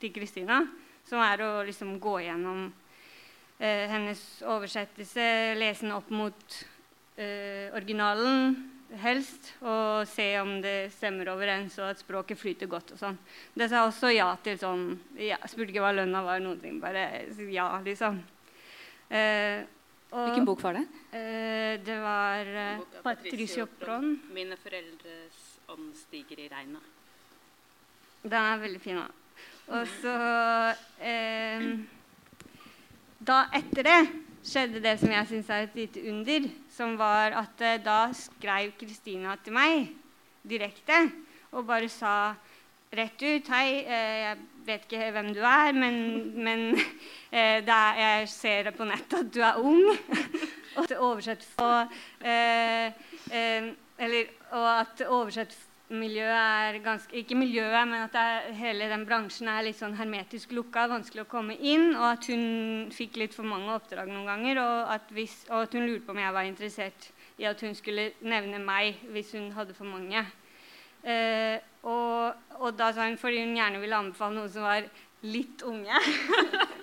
[0.00, 0.62] til Kristina,
[1.08, 2.66] som er å liksom gå gjennom
[3.58, 5.26] eh, hennes oversettelse,
[5.58, 6.58] lese den opp mot
[7.16, 8.54] eh, originalen
[9.00, 13.18] helst, og se om det stemmer overens, og at språket flyter godt og sånn.
[13.56, 14.84] Det sa også ja til sånn
[15.16, 16.80] ja, Spurte ikke hva lønna var, noen ting.
[16.82, 17.06] Bare
[17.52, 18.20] ja, liksom.
[19.08, 19.62] Eh,
[20.12, 20.84] og, Hvilken bok var det?
[21.16, 24.18] Eh, det var eh, Patricio Pron.
[24.32, 25.40] 'Mine foreldres
[25.72, 26.90] ånd stiger i regnet'.
[28.22, 29.00] Den er veldig fin.
[29.72, 30.14] Og så
[31.00, 31.64] eh,
[33.24, 34.00] Da etter det
[34.44, 38.74] skjedde det som jeg syns er et lite under, som var at eh, da skrev
[38.80, 39.86] Kristina til meg
[40.42, 40.98] direkte
[41.52, 42.34] og bare sa
[42.92, 45.96] rett ut Hei, eh, jeg vet ikke hvem du er, men,
[46.42, 46.64] men
[47.30, 49.84] eh, er, jeg ser på nettet at du er ung.
[50.76, 51.86] og at oversett for
[52.20, 52.92] eh,
[53.32, 55.54] eh, Eller og at oversett
[55.92, 60.52] miljøet er ganske Ikke miljøet, men at er, hele den bransjen er litt sånn hermetisk
[60.56, 62.44] lukka, vanskelig å komme inn, og at hun
[62.94, 66.16] fikk litt for mange oppdrag noen ganger, og at, hvis, og at hun lurte på
[66.16, 70.24] om jeg var interessert i at hun skulle nevne meg hvis hun hadde for mange.
[71.02, 74.86] Eh, og, og, da sa hun fordi hun gjerne ville anbefale noen som var
[75.26, 76.02] litt unge.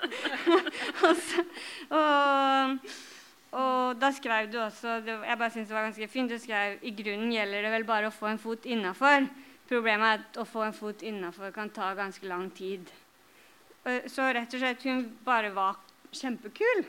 [1.08, 1.46] og, så,
[1.96, 2.90] og
[3.52, 6.32] og da skrev du også Jeg bare synes det var ganske fint.
[6.32, 9.26] Du skrev i grunnen gjelder det vel bare å få en fot innafor.
[9.70, 12.90] Problemet er at å få en fot innafor kan ta ganske lang tid.
[14.10, 15.80] Så rett og slett hun bare var
[16.14, 16.84] kjempekul.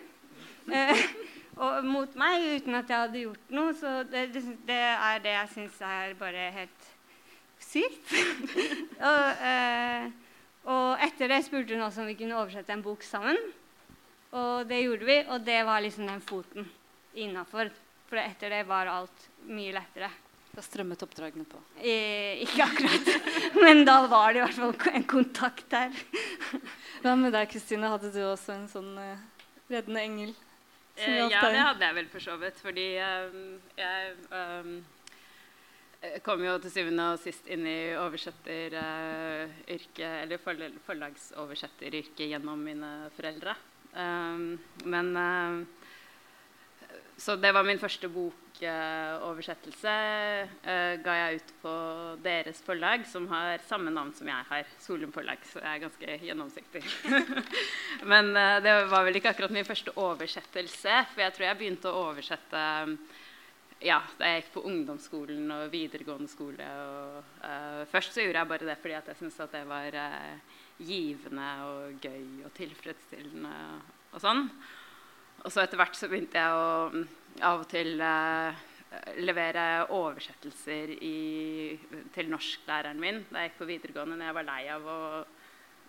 [0.73, 1.05] Eh,
[1.65, 3.75] og mot meg uten at jeg hadde gjort noe.
[3.77, 6.91] Så det, det, det er det jeg syns er bare helt
[7.61, 8.13] sykt.
[9.11, 10.11] og, eh,
[10.69, 13.41] og etter det spurte hun også om vi kunne oversette en bok sammen.
[14.39, 16.69] Og det gjorde vi, og det var liksom den foten
[17.19, 17.73] innafor.
[18.11, 20.11] For etter det var alt mye lettere.
[20.51, 21.61] Da strømmet oppdragene på?
[21.79, 23.11] Eh, ikke akkurat.
[23.65, 25.91] Men da var det i hvert fall en kontakt der.
[27.03, 27.93] Hva med deg, Kristine?
[27.93, 29.19] Hadde du også en sånn eh,
[29.71, 30.33] reddende engel?
[30.99, 32.59] Eh, ja, det hadde jeg vel for så vidt.
[32.63, 34.03] Fordi um, jeg
[34.35, 34.85] um,
[36.27, 40.39] kom jo til syvende og sist inn i oversetteryrket, uh, eller
[40.91, 43.55] forlagsoversetteryrket gjennom mine foreldre.
[43.95, 45.67] Um, men uh,
[47.21, 49.95] Så det var min første bokoversettelse.
[50.65, 51.75] Uh, ga jeg ut på
[52.25, 54.65] deres forlag, som har samme navn som jeg har.
[54.81, 55.39] Solum forlag.
[55.45, 56.85] Så jeg er ganske gjennomsiktig.
[58.13, 61.91] men uh, det var vel ikke akkurat min første oversettelse, for jeg tror jeg begynte
[61.91, 62.63] å oversette
[63.81, 66.65] ja, da jeg gikk på ungdomsskolen og videregående skole.
[66.85, 70.59] Og, uh, først så gjorde jeg bare det fordi jeg syntes at det var uh,
[70.87, 73.55] givende og gøy og tilfredsstillende
[74.15, 74.47] og sånn.
[75.45, 77.05] Og så etter hvert så begynte jeg å mm,
[77.47, 78.65] av og til eh,
[79.23, 81.19] levere oversettelser i,
[82.15, 84.99] til norsklæreren min da jeg gikk på videregående når jeg var lei av å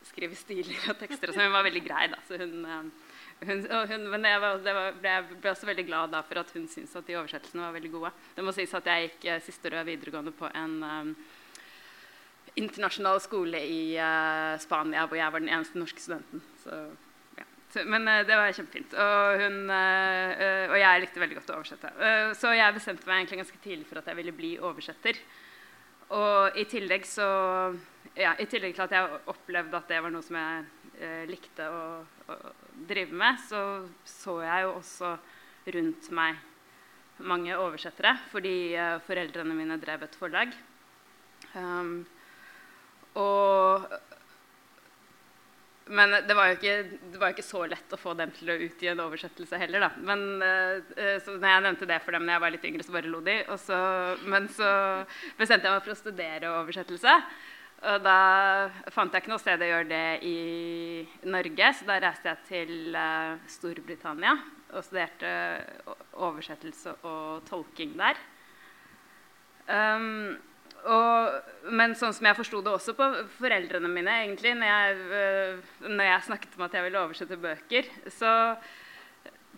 [0.08, 1.30] skrive stiler og tekster.
[1.30, 2.20] Og så hun var veldig grei, da.
[2.28, 3.12] Så hun, uh,
[3.46, 6.66] hun, hun, men jeg, var, var, ble, ble, også veldig glad da, for at hun
[6.72, 8.14] syntes at de oversettelsene var veldig gode.
[8.38, 11.14] Det må sies at jeg gikk uh, siste året videregående på en um,
[12.60, 16.44] internasjonal skole i uh, Spania hvor jeg var den eneste norske studenten.
[16.64, 16.80] Så,
[17.38, 17.46] ja.
[17.72, 18.96] så, men uh, det var kjempefint.
[18.96, 21.94] Og, hun, uh, og, jeg likte veldig godt å oversette.
[22.40, 25.20] så jeg bestemte meg egentlig ganske tidlig for at jeg ville bli oversetter.
[26.12, 27.26] Og i tillegg, så,
[28.20, 31.84] ja, i tillegg til at jeg opplevde at det var noe som jeg likte å,
[32.30, 32.36] å,
[32.86, 33.62] drive med, så
[34.06, 35.14] så jeg jo også
[35.74, 38.54] rundt meg mange oversettere fordi
[39.08, 40.54] foreldrene mine drev et forlag.
[41.56, 42.04] Um,
[43.20, 43.92] og
[45.92, 46.76] men det var, ikke,
[47.12, 49.84] det var, jo ikke, så lett å få dem til å utgi en oversettelse heller.
[49.84, 49.90] Da.
[50.08, 52.96] Men uh, så når jeg nevnte det for dem da jeg var litt yngre, så
[52.96, 53.36] bare lo de.
[53.60, 53.80] Så,
[54.32, 54.70] men så
[55.40, 57.16] bestemte jeg meg for å studere oversettelse.
[57.92, 58.18] Og da
[58.94, 60.38] fant jeg ikke noe sted å gjøre det i
[61.34, 64.36] Norge, så da reiste jeg til uh, Storbritannia
[64.72, 65.34] og studerte
[66.14, 68.22] oversettelse og tolking der.
[69.68, 70.38] Um,
[70.90, 75.74] og, men sånn som jeg forsto det også på foreldrene mine egentlig, når jeg, øh,
[75.90, 78.32] når jeg, snakket om at jeg ville oversette bøker, så,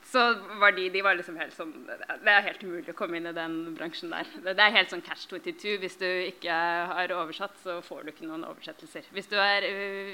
[0.10, 0.26] så
[0.60, 3.36] var de, de var liksom helt sånn Det er helt umulig å komme inn i
[3.36, 4.28] den bransjen der.
[4.44, 5.78] Det, er helt sånn catch 22.
[5.82, 6.60] Hvis du ikke
[6.92, 9.08] har oversatt, så får du ikke noen oversettelser.
[9.16, 9.68] Hvis du er,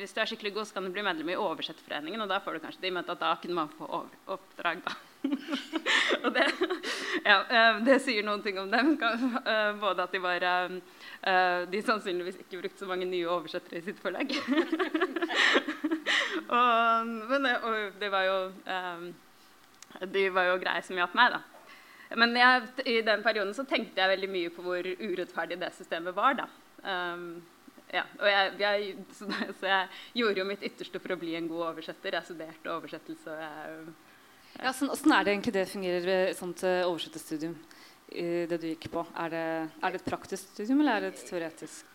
[0.04, 2.58] hvis du er skikkelig god, så kan du bli medlem i Oversettforeningen, og da får
[2.58, 4.98] du kanskje De mente at da kunne man få oppdrag, da.
[6.24, 6.46] og det,
[7.26, 8.94] ja, øh, det sier noen ting om dem.
[9.82, 10.46] Både at de var
[11.20, 14.32] de sannsynligvis ikke brukte så mange nye oversettere i sitt forlag.
[16.58, 19.04] og, men det, og det var jo um,
[20.14, 21.42] De var jo greie som hjalp meg, da.
[22.18, 26.16] Men jeg, i den perioden så tenkte jeg veldig mye på hvor urettferdig det systemet
[26.16, 26.40] var.
[26.40, 26.48] da.
[26.82, 27.42] Um,
[27.94, 29.30] ja, jeg, jeg, så,
[29.60, 32.18] så jeg gjorde jo mitt ytterste for å bli en god oversetter.
[32.18, 33.34] Jeg studerte oversettelse.
[33.34, 33.98] og jeg...
[34.60, 37.56] Ja, sånn, Hvordan er det egentlig det fungerer ved sånt uh, oversetterstudium?
[38.10, 39.06] Det du gikk på?
[39.22, 41.86] Er det, er det, et praktisk studium, eller er det et teoretisk?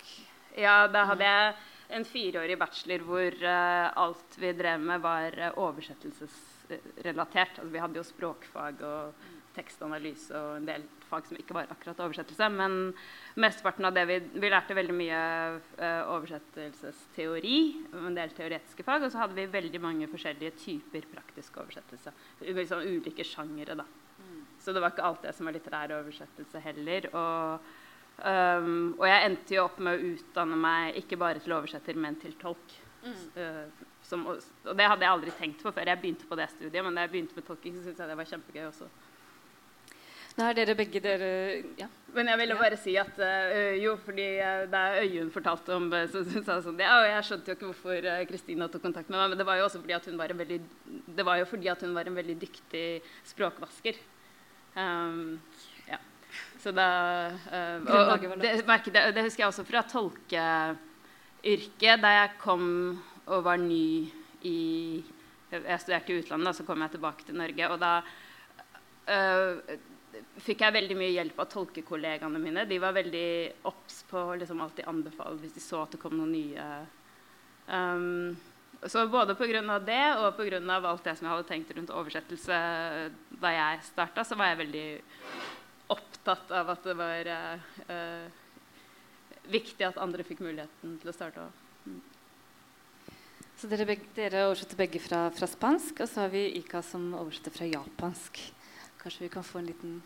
[0.54, 1.54] Ja, da hadde jeg
[1.94, 7.58] en fireårig bachelor hvor uh, alt vi drev med, var uh, oversettelsesrelatert.
[7.58, 9.04] Altså, vi hadde jo språkfag og
[9.54, 12.48] tekstanalyse og en del fag som ikke var akkurat oversettelse.
[12.54, 12.72] Men
[13.40, 15.20] mesteparten av det vi, vi lærte veldig mye
[15.58, 17.58] uh, oversettelsesteori,
[18.00, 22.10] en del teoretiske fag, og så hadde vi veldig mange forskjellige typer praktisk oversettelse.
[22.46, 23.86] Liksom ulike sjangere, da.
[24.64, 27.10] Så det var ikke alt det som var litterær oversettelse heller.
[27.12, 27.72] og
[28.14, 32.18] Um, og jeg endte jo opp med å utdanne meg ikke bare til oversetter, men
[32.22, 32.76] til tolk.
[33.04, 33.24] Mm.
[33.34, 34.38] Uh, som, og,
[34.70, 36.84] det hadde jeg aldri tenkt på før jeg begynte på det studiet.
[36.84, 38.88] Men da jeg begynte med tolking, så syntes jeg det var kjempegøy også.
[40.34, 41.26] Nå er dere begge dere
[41.78, 41.86] ja.
[42.14, 46.06] Men jeg ville bare si at uh, jo, fordi uh, da Øyunn fortalte om det,
[46.14, 49.42] så, så sånn ja, Jeg skjønte jo ikke hvorfor Kristina tok kontakt med meg, men
[49.42, 50.62] det var jo også fordi at hun var en veldig,
[51.18, 52.88] det var jo fordi at hun var en veldig dyktig
[53.34, 54.02] språkvasker.
[54.74, 55.38] Um,
[56.64, 56.88] så da,
[57.28, 60.78] uh, og, og det, det, det, husker jeg også fra tolkeyrket.
[62.00, 62.64] Da jeg kom
[63.24, 64.08] og var ny
[64.48, 65.04] i
[65.52, 67.68] Jeg studerte i utlandet, og så kom jeg tilbake til Norge.
[67.68, 69.52] Og da uh,
[70.42, 72.64] fikk jeg veldig mye hjelp av tolkekollegaene mine.
[72.70, 73.30] De var veldig
[73.68, 76.64] obs på å liksom alltid anbefale hvis de så at det kom noen nye.
[77.68, 78.36] Um,
[78.90, 79.78] så både pga.
[79.78, 80.60] det og pga.
[80.76, 82.58] alt det som jeg hadde tenkt rundt oversettelse
[83.40, 84.88] da jeg starta, så var jeg veldig
[85.94, 88.26] opptatt av at det var uh,
[89.52, 91.46] viktig at andre fikk muligheten til å starte.
[91.84, 92.00] Mm.
[93.60, 97.12] Så dere, begge, dere, oversetter begge fra, fra, spansk, og så har vi Ika som
[97.16, 98.40] oversetter fra japansk.
[99.00, 100.00] Kanskje vi kan få en liten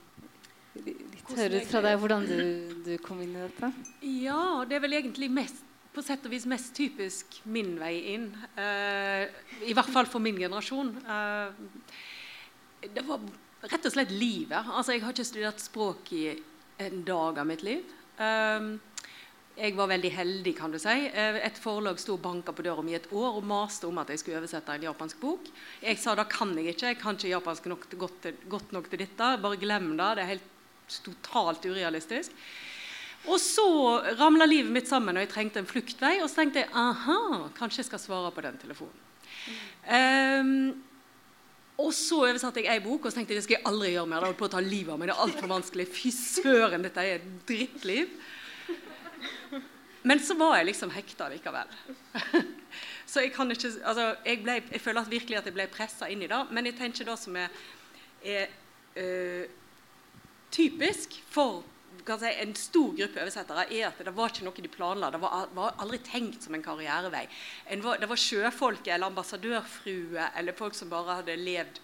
[0.84, 2.42] litt høre ut fra deg hvordan du,
[2.84, 3.70] du, kom inn i dette?
[4.04, 5.64] Ja, det er vel egentlig mest,
[5.98, 8.30] på sett og vis mest typisk min vei inn.
[8.54, 9.26] Uh,
[9.66, 10.94] I hvert fall for min generasjon.
[11.02, 11.50] Uh,
[12.86, 13.24] det var
[13.66, 14.58] rett og slett livet.
[14.62, 16.26] Altså, jeg har ikke studert språk i
[16.78, 17.82] en dag av mitt liv.
[18.18, 18.76] Um,
[19.58, 20.92] jeg var veldig heldig, kan du si.
[21.10, 24.12] Eh, et forlag sto og banka på døra mi et år og maste om at
[24.12, 25.48] jeg skulle oversette en japansk bok.
[25.82, 26.92] Jeg sa da kan jeg ikke.
[26.92, 29.32] Jeg kan ikke japansk nok godt, godt, nok til dette.
[29.42, 30.12] Bare glem det.
[30.14, 30.46] Det er helt
[31.08, 32.38] totalt urealistisk.
[33.26, 33.66] Og så
[34.18, 36.18] ramla livet mitt sammen, og jeg trengte en fluktvei.
[36.22, 39.04] Og så tenkte jeg aha, kanskje jeg skal svare på den telefonen.
[39.88, 40.52] Um,
[41.78, 44.10] og så oversatte jeg ei bok og så tenkte jeg det skal jeg aldri gjøre
[44.10, 44.22] mer.
[44.22, 45.10] Det holdt på å ta livet av meg.
[45.10, 45.86] Det er altfor vanskelig.
[45.94, 48.16] Fy søren, dette er et drittliv.
[50.08, 51.70] Men så var jeg liksom hekta likevel.
[53.08, 56.10] Så jeg kan ikke altså, jeg, ble, jeg føler at virkelig at jeg ble pressa
[56.12, 56.38] inn i det.
[56.52, 57.54] Men jeg tenker det som er,
[58.20, 58.50] er
[59.00, 59.46] uh,
[60.52, 61.62] typisk for
[62.06, 65.12] si, en stor gruppe oversettere er at det var ikke noe de planla.
[65.14, 67.24] Det var, var, aldri tenkt som en karrierevei.
[67.74, 71.80] En var, det var sjøfolk eller ambassadørfrue eller folk som bare hadde levd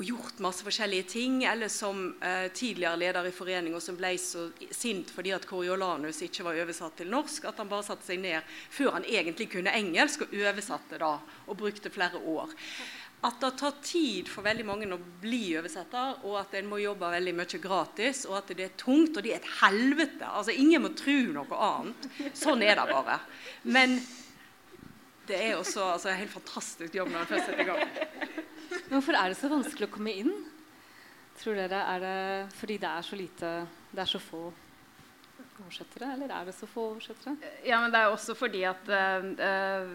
[0.00, 4.46] og gjort masse forskjellige ting, eller som eh, tidligere leder i foreninga som ble så
[4.72, 8.40] sint fordi at Coriolanus ikke var oversatt til norsk, at han bare satte seg ned
[8.72, 12.54] før han egentlig kunne engelsk, og oversatte da, og brukte flere år
[13.20, 17.10] at det tar tid for veldig mange å bli oversetter, og at en må jobbe
[17.12, 20.24] veldig mye gratis, og at det er tungt, og det er et helvete.
[20.24, 22.08] Altså, Ingen må tro noe annet.
[22.36, 23.18] Sånn er det bare.
[23.68, 23.98] Men
[25.28, 27.84] det er også altså, en helt fantastisk jobb når en først setter i gang.
[28.90, 30.32] Hvorfor er det så vanskelig å komme inn?
[31.40, 32.16] Tror dere er det
[32.58, 33.50] fordi det er så lite
[33.94, 34.40] Det er så få
[35.60, 37.36] oversettere, eller er det så få oversettere?
[37.68, 39.92] Ja, men det er også fordi at uh,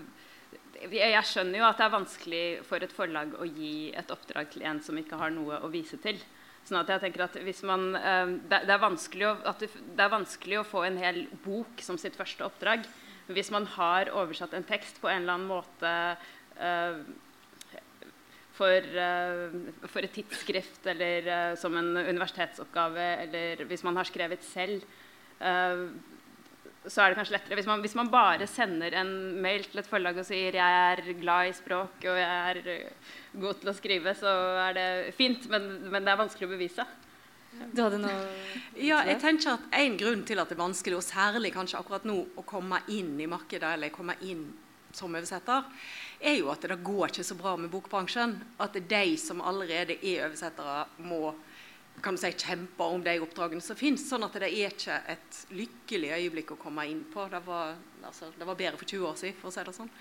[0.91, 4.65] jeg skjønner jo at det er vanskelig for et forlag å gi et oppdrag til
[4.67, 6.19] en som ikke har noe å vise til.
[6.65, 7.35] Sånn at jeg tenker at
[7.67, 12.17] man, eh, det, er å, det, er vanskelig å, få en hel bok som sitt
[12.17, 12.87] første oppdrag.
[13.29, 15.91] Hvis man har oversatt en tekst på en eller annen måte
[16.61, 16.97] uh,
[18.53, 19.55] for, uh,
[19.89, 24.85] for, et tidsskrift eller som en universitetsoppgave, eller hvis man har skrevet selv
[26.87, 27.57] så er det kanskje lettere.
[27.59, 31.13] Hvis man, hvis man, bare sender en mail til et forlag og sier 'jeg er
[31.21, 32.91] glad i språk og jeg er eh,
[33.33, 34.31] god til å skrive', så
[34.69, 36.85] er det fint, men, men det er vanskelig å bevise.
[37.71, 38.15] Du hadde noe
[38.75, 42.05] Ja, jeg tenker at En grunn til at det er vanskelig, og særlig kanskje akkurat
[42.07, 44.53] nå, å komme inn i markedet eller komme inn
[44.95, 45.63] som oversetter,
[46.23, 48.37] er jo at det går ikke så bra med bokbransjen.
[48.63, 51.33] At det er de som allerede er oversettere, må
[52.03, 54.03] kan si, kjemper om de oppdragene som finnes.
[54.09, 57.25] Sånn at det er ikke et lykkelig øyeblikk å komme inn på.
[57.31, 57.75] Det var,
[58.05, 59.91] altså, det var bedre for 20 år siden, for å si det sånn.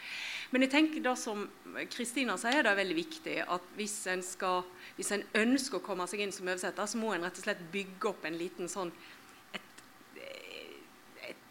[0.53, 1.47] Men jeg tenker det som
[1.93, 4.65] Kristina sier, det er veldig viktig at hvis en, skal,
[4.99, 7.65] hvis en ønsker å komme seg inn som oversetter, så må en rett og slett
[7.73, 8.93] bygge opp en liten sånn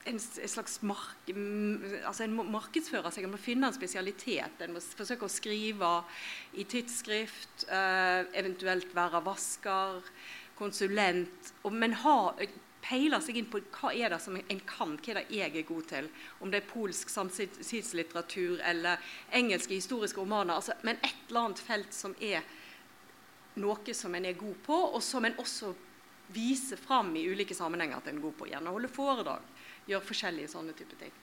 [0.06, 1.30] en, slags mark,
[2.06, 4.62] altså En må markedsføre seg, en må finne en spesialitet.
[4.64, 5.94] En må forsøke å skrive
[6.60, 10.04] i tidsskrift, eh, eventuelt være vasker,
[10.60, 11.54] konsulent.
[11.72, 12.18] Men ha,
[12.84, 15.70] peile seg inn på hva er det som en kan, hva er det jeg er
[15.70, 16.10] god til.
[16.44, 20.60] Om det er polsk samtidslitteratur eller engelske historiske romaner.
[20.60, 22.44] Altså, men et eller annet felt som er
[23.64, 25.72] noe som en er god på, og som en også
[26.34, 28.50] viser fram i ulike sammenhenger at en er god på.
[28.50, 29.53] Gjerne holde foredrag
[29.90, 31.14] gjør forskjellige sånne type ting.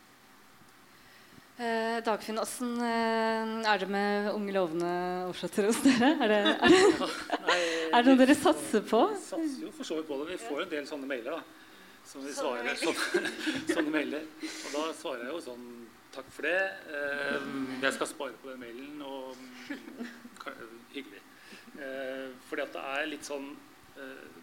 [1.61, 4.91] Eh, Dagfinn, åssen eh, er det med unge, lovende
[5.29, 6.15] oversettere hos dere?
[6.25, 7.09] Er det, er, det,
[7.99, 9.03] er det noe dere satser på?
[9.13, 10.29] Vi satser jo for så vidt på det.
[10.31, 11.37] Vi får en del sånne mailer.
[11.37, 11.61] da,
[12.11, 13.35] som vi svarer, sånne,
[13.75, 14.25] sånne mailer.
[14.41, 15.71] Og da svarer jeg jo sånn
[16.11, 16.59] Takk for det.
[16.91, 17.45] Eh,
[17.85, 18.97] jeg skal spare på den mailen.
[19.07, 19.37] Og
[20.91, 21.21] hyggelig.
[21.79, 23.47] Eh, fordi at det er litt sånn
[23.95, 24.40] eh,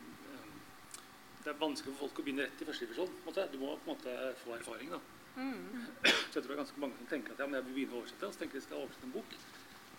[1.48, 3.13] det er vanskelig for folk å begynne rett i førstedivisjon.
[3.54, 4.89] Du må på en måte få erfaring.
[4.92, 5.00] da.
[5.38, 5.86] Mm.
[6.04, 7.96] Så jeg tror det er ganske mange som tenker at ja, men jeg vil begynne
[7.96, 8.27] å oversette.
[8.27, 9.38] og så tenker de skal oversette en bok.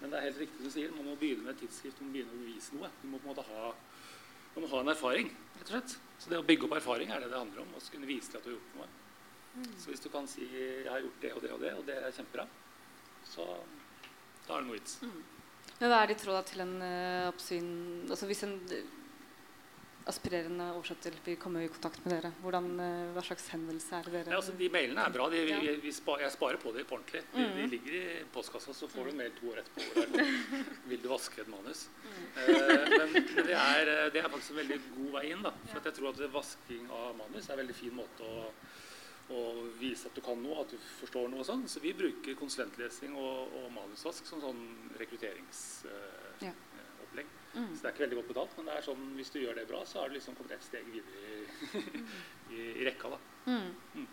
[0.01, 0.93] Men det er helt riktig du sier.
[0.93, 2.03] Man må begynne med et tidsskrift.
[2.03, 2.91] Man må begynne å bevise noe.
[3.01, 3.73] Du må på en måte ha,
[4.57, 5.33] man må ha en erfaring.
[5.57, 5.97] rett og slett.
[6.19, 7.73] Så det å bygge opp erfaring er det det handler om.
[7.79, 8.93] Og kunne vise til at du har gjort noe.
[9.57, 9.73] Mm.
[9.81, 11.97] Så hvis du kan si 'jeg har gjort det og det og det', og det
[11.97, 12.47] er kjempebra,
[13.25, 13.47] så
[14.47, 15.01] da er det noe vits.
[15.03, 15.23] Mm.
[15.81, 17.69] Men hva er ditt råd til en uh, oppsyn
[18.11, 18.57] altså Hvis en
[20.09, 22.31] aspirerende oversetter vil komme i kontakt med dere?
[22.43, 25.29] Hvordan, eh, hva slags henvendelse er det dere ja, altså, De mailene er bra.
[25.33, 27.23] De, vi, vi spa, jeg sparer på dem på ordentlig.
[27.35, 27.55] De, mm.
[27.59, 30.25] de, ligger i postkassa, så får du mail to år etterpå.
[30.91, 31.87] Vil du vaske et manus?
[32.05, 32.19] Mm.
[32.45, 35.45] Eh, men, det, er, eh, det, er, faktisk en veldig god vei inn.
[35.45, 38.47] Da, for jeg tror at vasking av manus er en veldig fin måte å,
[39.29, 41.43] og vise at du kan noe, at du forstår noe.
[41.45, 41.67] og sånn.
[41.69, 44.65] Så vi bruker konsulentlesing og, og manusvask som sånn
[44.97, 45.93] rekrutteringsopplegg.
[46.41, 46.55] Uh, ja.
[47.59, 47.73] Mm.
[47.75, 49.67] Så det er ikke veldig godt betalt, men det er sånn, hvis du gjør det
[49.67, 51.83] bra, så har du liksom kommet et steg videre i,
[52.55, 53.11] i, i rekka.
[53.17, 53.19] da.
[53.49, 53.73] Mm.
[53.99, 54.09] Mm.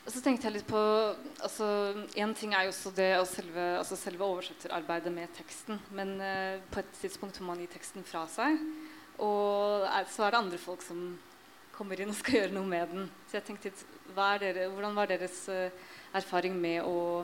[0.00, 0.80] Og så tenkte jeg litt på
[1.44, 1.66] altså,
[2.18, 5.80] En ting er jo også det selve, altså selve oversetterarbeidet med teksten.
[5.94, 8.58] Men uh, på et tidspunkt må man gi teksten fra seg.
[9.22, 11.12] Og er, så er det andre folk som
[11.76, 13.06] kommer inn og skal gjøre noe med den.
[13.28, 15.68] Så jeg tenkte litt, Hvordan var deres uh,
[16.16, 17.22] erfaring med å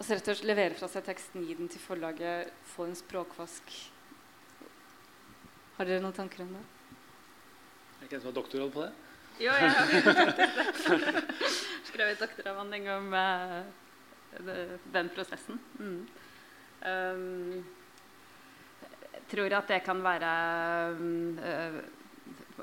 [0.00, 3.72] Altså rett og slett levere fra seg teksten, gi den til forlaget, få en språkvask.
[5.76, 6.62] Har dere noen tanker om det?
[6.64, 8.92] Er det ikke en som har doktorgrad på det?
[9.44, 9.92] Jo, jeg har
[11.90, 13.60] skrevet doktoravhandling om uh,
[14.96, 15.60] den prosessen.
[15.76, 16.00] Mm.
[16.80, 17.60] Um,
[19.18, 20.30] jeg tror at det kan være
[20.96, 21.82] um,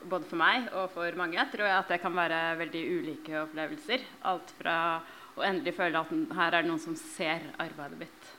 [0.07, 4.05] Både for meg og for mange tror jeg at det kan være veldig ulike opplevelser.
[4.29, 4.77] Alt fra
[5.37, 8.29] og endelig føle at her er det noen som ser arbeidet mitt.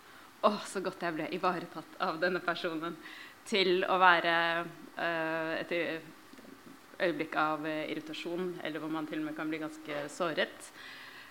[0.47, 2.97] Å, så godt jeg ble ivaretatt av denne personen.
[3.49, 4.35] Til å være
[4.99, 5.73] uh, et
[6.99, 10.71] øyeblikk av irritasjon, eller hvor man til og med kan bli ganske såret.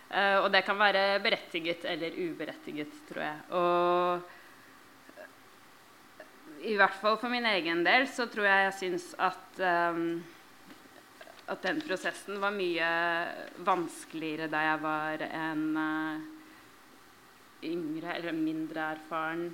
[0.08, 3.38] Uh, og det kan være berettiget eller uberettiget, tror jeg.
[3.60, 4.34] Og
[6.66, 9.60] i hvert fall for min egen del så tror jeg jeg syns at
[9.94, 10.24] um,
[11.48, 12.88] at den prosessen var mye
[13.66, 16.26] vanskeligere da jeg var en uh,
[17.64, 19.46] yngre eller mindre erfaren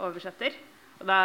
[0.00, 0.56] oversetter.
[1.00, 1.18] Og da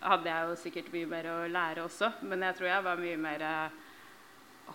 [0.00, 3.20] hadde jeg jo sikkert mye mer å lære også, men jeg tror jeg var mye
[3.20, 3.80] mer uh,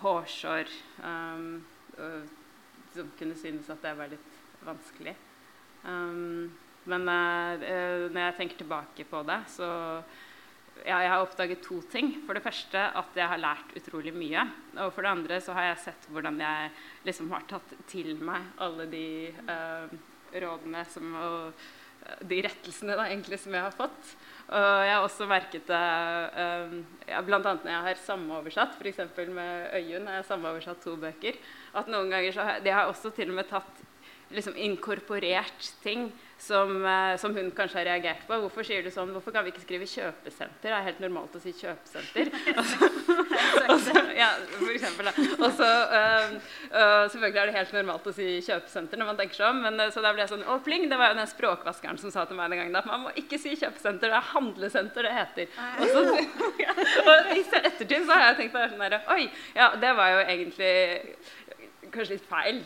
[0.02, 0.70] hårsår
[1.04, 1.46] um,
[2.92, 5.14] som kunne synes at det var litt vanskelig.
[5.82, 6.52] Um,
[6.86, 9.70] men uh, når jeg tenker tilbake på det, så
[10.82, 12.14] ja, jeg har oppdaget to ting.
[12.26, 14.46] For det første at jeg har lært utrolig mye.
[14.78, 16.72] Og for det andre så har jeg sett hvordan jeg
[17.08, 19.06] liksom har tatt til meg alle de
[19.48, 19.92] uh,
[20.32, 21.64] rådene som, og
[22.06, 24.14] eh, de rettelsene da, egentlig som jeg har fått.
[24.48, 25.84] Og jeg har også merket det
[26.40, 26.76] uh,
[27.08, 27.40] ja, bl.a.
[27.44, 29.02] når jeg har samoversatt, f.eks.
[29.28, 30.08] med Øyunn.
[30.08, 31.38] Jeg har samoversatt to bøker.
[31.78, 33.86] At noen ganger så har, De har også til og med tatt
[34.34, 36.10] liksom inkorporert ting
[36.42, 38.34] som, eh, som, hun kanskje har reagert på.
[38.42, 39.12] Hvorfor sier du sånn?
[39.14, 40.64] Hvorfor kan vi ikke skrive kjøpesenter?
[40.64, 42.32] Det er helt normalt å si kjøpesenter.
[43.72, 46.32] Også, ja, for eksempel, Og så uh,
[46.72, 49.60] uh, selvfølgelig er det helt normalt å si kjøpesenter når man tenker seg om.
[49.68, 52.26] Men, så da ble jeg sånn, å pling, Det var jo den språkvaskeren som sa
[52.26, 55.54] til meg den gangen at man må ikke si kjøpesenter, det er handlesenter det heter.
[55.78, 56.02] Og, så,
[57.06, 60.74] og i ettertid så har jeg tenkt sånn der, Oi, ja, det var jo egentlig
[61.92, 62.62] kanskje litt feil.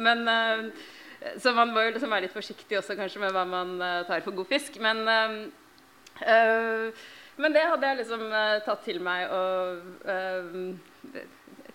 [0.00, 0.24] men
[1.40, 4.24] så man må jo liksom være litt forsiktig også kanskje med hva man uh, tar
[4.24, 4.78] for god fisk.
[4.82, 7.06] Men, uh,
[7.40, 10.04] men det hadde jeg liksom uh, tatt til meg og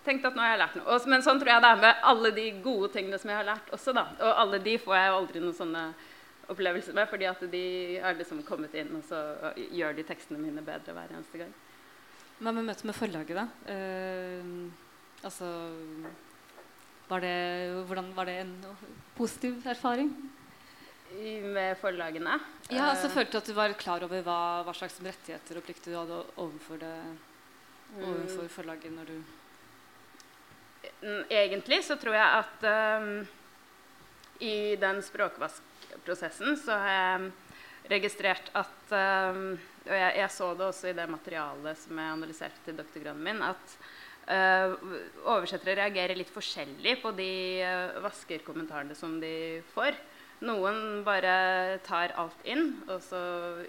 [0.05, 0.99] tenkt at nå har jeg lært noe.
[1.13, 3.73] Men sånn tror jeg det er med alle de gode tingene som jeg har lært
[3.75, 3.93] også.
[3.97, 4.07] da.
[4.19, 5.83] Og alle de får jeg jo aldri noen sånne
[6.51, 7.65] opplevelser med, fordi at de
[8.03, 9.19] har liksom kommet inn og så
[9.71, 11.53] gjør de tekstene mine bedre hver eneste gang.
[12.41, 13.45] Hva med møtet med forlaget, da?
[15.21, 15.47] altså
[17.11, 17.37] Var det,
[17.89, 18.53] hvordan, var det en
[19.17, 20.13] positiv erfaring?
[21.43, 22.37] Med forlagene.
[22.71, 25.65] Ja, så Eh, Følte du at du var klar over hva, hva slags rettigheter og
[25.65, 26.93] plikter du hadde overfor, det,
[27.97, 29.21] mm, overfor forlaget når du
[31.29, 32.63] Egentlig så tror jeg at
[33.01, 33.27] um,
[34.39, 37.31] i den språkvaskprosessen så har jeg
[37.91, 38.93] registrert at
[39.33, 43.23] um, Og jeg, jeg så det også i det materialet som jeg analyserte til doktorgraden
[43.25, 43.77] min, at
[44.31, 47.31] oversettere reagerer litt forskjellig på de
[47.65, 49.97] eh, vaskerkommentarene som de får.
[50.41, 53.19] Noen bare tar alt inn, og så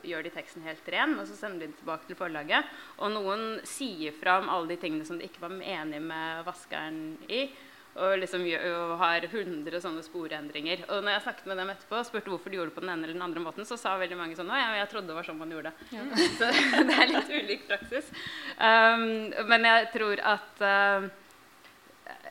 [0.08, 1.18] gjør de teksten helt ren.
[1.20, 2.70] Og så sender de den tilbake til forlaget.
[2.96, 7.02] Og noen sier fra om alle de tingene som de ikke var enig med vaskeren
[7.28, 7.44] i.
[7.92, 10.86] Og liksom og har 100 sånne sporendringer.
[10.88, 12.92] Og når jeg snakket med dem etterpå og spurte hvorfor de gjorde det på den
[12.94, 15.18] ene eller den andre måten, så sa veldig mange sånn Å ja, jeg trodde det
[15.18, 15.98] var sånn man gjorde det.
[16.38, 16.48] Så
[16.88, 18.08] det er litt ulik praksis.
[18.56, 19.04] Um,
[19.50, 21.10] men jeg tror at uh,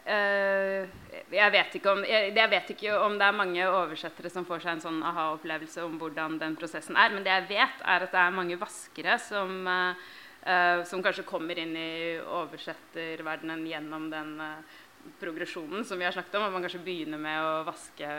[0.10, 0.90] uh,
[1.30, 4.74] jeg, vet om, jeg, jeg vet ikke om det er mange oversettere som får seg
[4.76, 7.14] en sånn aha-opplevelse om hvordan den prosessen er.
[7.14, 11.60] Men det jeg vet, er at det er mange vaskere som, uh, som kanskje kommer
[11.62, 14.80] inn i oversetterverdenen gjennom den eh,
[15.22, 16.48] progresjonen som vi har snakket om.
[16.48, 18.10] At man kanskje begynner med å vaske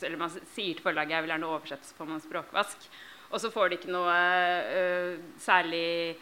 [0.00, 2.90] Eller man sier til forlaget jeg vil gjerne oversette, så får man språkvask.
[3.30, 4.14] Og så får de ikke noe
[4.66, 6.18] uh, særlig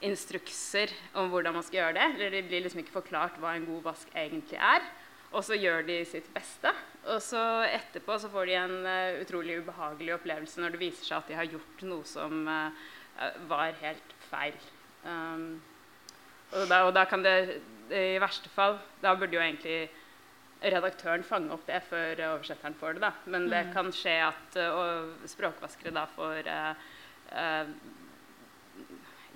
[0.00, 2.06] instrukser om hvordan man skal gjøre det.
[2.14, 4.86] Eller det blir liksom ikke forklart hva en god vask egentlig er.
[5.30, 6.72] Og så gjør de sitt beste.
[7.12, 11.18] Og så etterpå så får de en uh, utrolig ubehagelig opplevelse når det viser seg
[11.20, 12.88] at de har gjort noe som uh,
[13.50, 14.56] var helt feil.
[15.04, 15.60] Um,
[16.50, 17.60] og, da, og da kan det
[17.92, 19.90] i verste fall Da burde jo egentlig
[20.60, 23.02] redaktøren fange opp det før oversetteren får det.
[23.06, 23.12] da.
[23.32, 26.50] Men det kan skje at uh, språkvaskere da får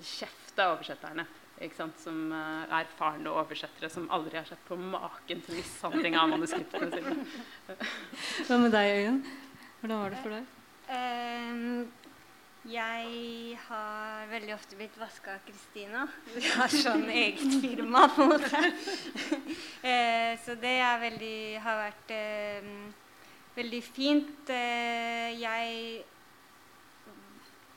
[0.05, 1.25] kjeft av oversetterne.
[1.63, 1.97] Ikke sant?
[2.03, 7.15] Som uh, erfarne oversettere som aldri har sett på maken til mishandling av manuskriptene sine.
[8.47, 9.21] Hva med deg, Øyunn?
[9.79, 10.51] Hvordan var det for deg?
[10.95, 11.87] Ehm,
[12.69, 13.94] jeg har
[14.35, 16.01] veldig ofte blitt vaska av Kristina.
[16.33, 18.63] Vi har sånn eget firma, på en måte.
[19.85, 22.69] Eh, så det veldig, har vært eh,
[23.53, 24.49] veldig fint.
[24.49, 26.01] Eh, jeg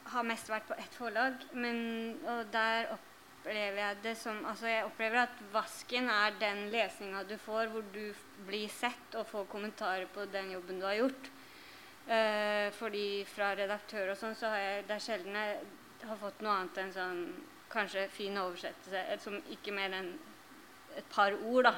[0.09, 1.79] har mest vært på ett forlag, men,
[2.25, 7.37] og der opplever jeg det som altså Jeg opplever at vasken er den lesninga du
[7.44, 8.07] får, hvor du
[8.49, 11.29] blir sett og får kommentarer på den jobben du har gjort.
[12.09, 15.61] Eh, fordi fra redaktør og sånn, så har jeg det er sjelden jeg
[16.07, 17.23] har fått noe annet enn sånn
[17.73, 20.13] kanskje fin oversettelse, som ikke mer enn
[20.97, 21.75] et par ord, da.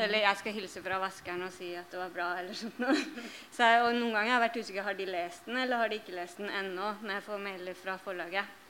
[0.00, 2.94] Eller jeg skal hilse fra vaskeren og si at det var bra, eller sånt noe.
[3.54, 5.90] Så jeg, og noen ganger har jeg vært usikker har de lest den, eller har
[5.92, 8.60] de ikke lest den ennå, når jeg får mailer fra forlaget.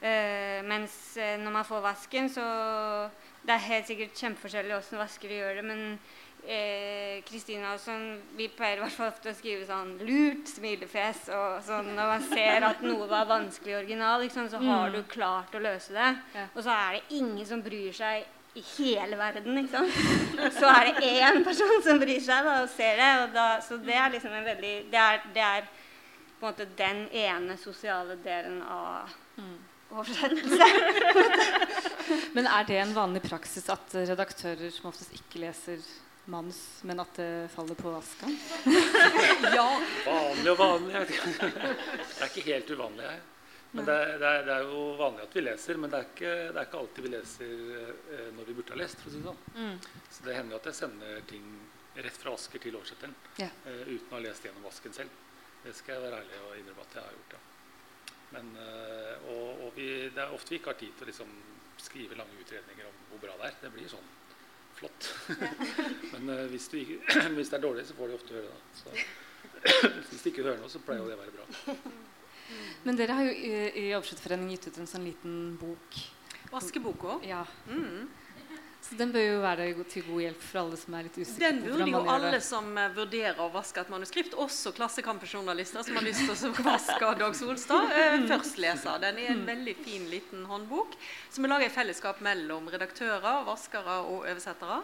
[0.00, 2.44] Uh, mens eh, når man får vasken, så
[3.44, 5.82] Det er helt sikkert kjempeforskjellig åssen vaskere gjør det, men
[7.28, 8.04] Kristina eh, sånn,
[8.38, 11.26] vi pleier i hvert fall ofte å skrive sånn lurt smilefjes.
[11.36, 15.54] Og sånn, når man ser at noe var vanskelig original, liksom, så har du klart
[15.54, 16.10] å løse det.
[16.34, 16.46] Ja.
[16.54, 18.26] Og så er det ingen som bryr seg
[18.58, 20.54] i hele verden, ikke sant.
[20.58, 23.10] Så er det én person som bryr seg da, og ser det.
[23.22, 25.68] Og da, så det er liksom en veldig Det er, det er
[26.40, 29.12] på en måte den ene sosiale delen av
[29.90, 30.66] oversettelse.
[32.36, 35.82] Men er det en vanlig praksis at redaktører som oftest ikke leser
[36.30, 38.36] manus, men at det faller på vasken?
[39.56, 39.66] Ja,
[40.06, 40.94] Vanlig og vanlig.
[40.94, 41.50] Jeg vet ikke.
[41.50, 43.20] Det er ikke helt uvanlig her.
[43.70, 46.08] Men det er, det, er, det er jo vanlig at vi leser, men det er
[46.08, 47.52] ikke, det er ikke alltid vi leser
[48.16, 49.02] eh, når vi burde ha lest.
[49.02, 49.76] for å si det sånn.
[50.10, 51.52] Så det hender jo at jeg sender ting
[52.00, 53.54] rett fra Asker til oversetteren yeah.
[53.66, 55.22] eh, uten å ha lest gjennom vasken selv.
[55.62, 57.36] Det skal jeg være ærlig og innrømme at jeg har gjort.
[57.36, 57.46] ja.
[58.30, 61.32] Men, eh, og, og vi, det er ofte vi ikke har tid til å liksom
[61.80, 63.58] skrive lange utredninger om hvor bra det er.
[63.64, 64.10] Det blir sånn
[64.80, 65.10] flott.
[66.14, 67.00] Men uh, hvis, du ikke,
[67.36, 68.60] hvis det er dårlig, så får de ofte høre det.
[68.80, 68.94] Så,
[70.10, 71.76] hvis de ikke hører noe, så pleier det å være bra.
[72.86, 76.00] Men dere har jo i, i Oversetterforeningen gitt ut en sånn liten bok.
[76.50, 77.20] Vaskeboka.
[77.28, 77.44] Ja.
[77.70, 78.08] Mm.
[78.90, 81.60] Så den bør jo være til god hjelp for alle som er litt usikre Den
[81.62, 82.40] burde jo alle det.
[82.42, 87.10] som eh, vurderer å vaske et manuskript, også Klassekampen-journalister som har lyst til å vaske
[87.20, 88.96] Dag Solstad, eh, først lese.
[89.04, 90.96] Den er en veldig fin liten håndbok
[91.30, 94.80] som er laget i fellesskap mellom redaktører, vaskere og oversettere.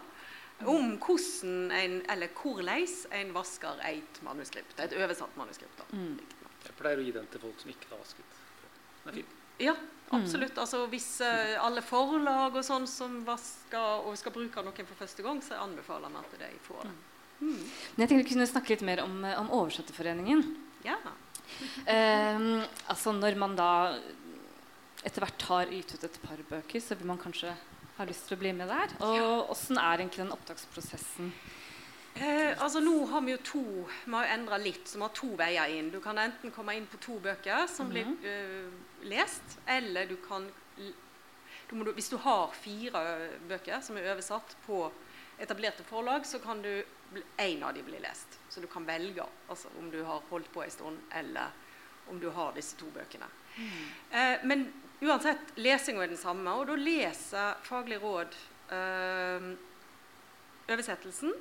[0.63, 2.87] Om hvordan en, eller hvordan
[3.19, 4.79] en vasker et manuskript.
[4.87, 5.83] Et oversatt manuskript.
[5.83, 5.99] da.
[6.63, 8.39] Jeg pleier å gi den til folk som ikke har vasket.
[9.03, 9.35] Den er fin.
[9.61, 9.73] Ja,
[10.15, 10.57] absolutt.
[10.61, 15.25] Altså, hvis uh, alle forlag og sånn som vasker og skal bruke noen for første
[15.25, 16.95] gang, så anbefaler vi at de får det.
[17.39, 20.41] Men jeg tenkte vi kunne snakke litt mer om, eh, om Oversetterforeningen.
[20.85, 20.97] Ja.
[21.85, 23.71] Uh, altså når man da
[25.05, 27.53] etter hvert har gitt ut et par bøker, så vil man kanskje
[27.97, 28.95] ha lyst til å bli med der.
[29.05, 31.31] Og åssen er egentlig den opptaksprosessen
[32.17, 33.63] Eh, altså Nå har vi jo to
[34.05, 35.91] Vi har endra litt, så vi har to veier inn.
[35.93, 38.71] Du kan enten komme inn på to bøker som blir uh,
[39.05, 40.47] lest, eller du kan
[41.67, 43.01] du må, Hvis du har fire
[43.49, 44.85] bøker som er oversatt på
[45.37, 46.71] etablerte forlag, så kan du
[47.37, 48.39] én av de bli lest.
[48.49, 51.51] Så du kan velge altså, om du har holdt på en stund, eller
[52.09, 53.27] om du har disse to bøkene.
[53.57, 53.83] Mm.
[54.11, 54.65] Eh, men
[55.01, 58.35] uansett, lesinga er den samme, og da leser Faglig råd
[58.73, 59.51] eh,
[60.71, 61.35] oversettelsen.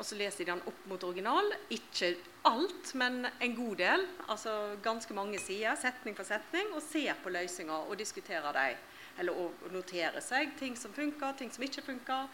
[0.00, 1.50] Og så leser de den opp mot original.
[1.76, 2.14] Ikke
[2.48, 4.06] alt, men en god del.
[4.32, 6.72] Altså ganske mange sider, setning for setning.
[6.72, 8.80] Og ser på løsninger og diskuterer dem.
[9.20, 12.30] Eller å notere seg ting som funker, ting som ikke funker.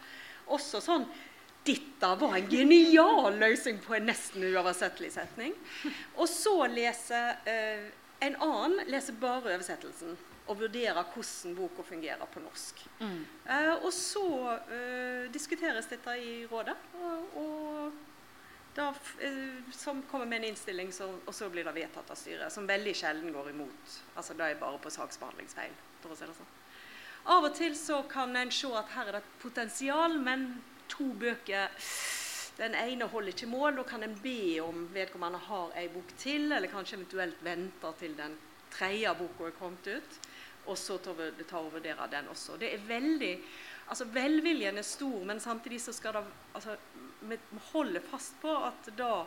[0.55, 1.03] Også sånn
[1.67, 5.51] dette var en genial løsning på en nesten uoversettelig setning.
[6.15, 7.89] Og så leser eh,
[8.23, 10.15] en annen leser bare oversettelsen
[10.47, 12.83] og vurdere hvordan boka fungerer på norsk.
[12.99, 13.23] Mm.
[13.45, 14.27] Eh, og så
[14.71, 18.91] eh, diskuteres dette i rådet, og, og da,
[19.25, 22.53] eh, som kommer med en innstilling, så, og så blir det vedtatt av styret.
[22.53, 23.97] Som veldig sjelden går imot.
[24.15, 25.75] Altså Det er bare på saksbehandlingsfeil.
[26.01, 26.53] for å si det sånn.
[27.33, 31.09] Av og til så kan en se at her er det et potensial, men to
[31.19, 31.73] bøker
[32.57, 33.81] den ene holder ikke mål.
[33.81, 38.15] Da kan en be om vedkommende har ei bok til, eller kanskje eventuelt venter til
[38.17, 38.37] den
[38.71, 40.17] tredje boka er kommet ut
[40.67, 42.57] og så tar vi og vurdere den også.
[42.59, 43.33] Det er veldig,
[43.87, 46.77] altså Velviljen er stor, men samtidig så skal det altså,
[47.27, 47.37] Vi
[47.71, 49.25] holder fast på at da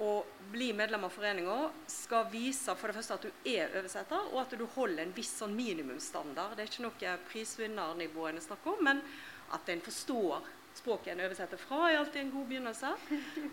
[0.00, 0.10] å
[0.52, 1.56] bli medlem av foreninga
[1.90, 5.34] skal vise for det første at du er oversetter, og at du holder en viss
[5.42, 6.54] sånn minimumsstandard.
[6.56, 9.02] Det er ikke noe prisvinnernivå en snakker om, men
[9.52, 10.48] at en forstår
[10.80, 12.90] språket en oversetter fra, er alltid en god begynnelse.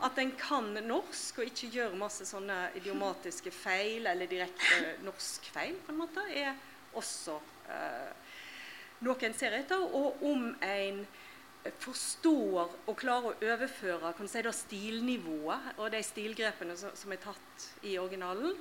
[0.05, 5.93] At en kan norsk og ikke gjør masse sånne idiomatiske feil eller direkte norskfeil, på
[5.93, 6.53] en måte, er
[6.97, 7.37] også
[7.71, 8.35] eh,
[9.05, 11.03] noen ser etter, og om en
[11.83, 17.21] forstår og klarer å overføre kan si da, stilnivået og de stilgrepene som, som er
[17.21, 18.55] tatt i originalen.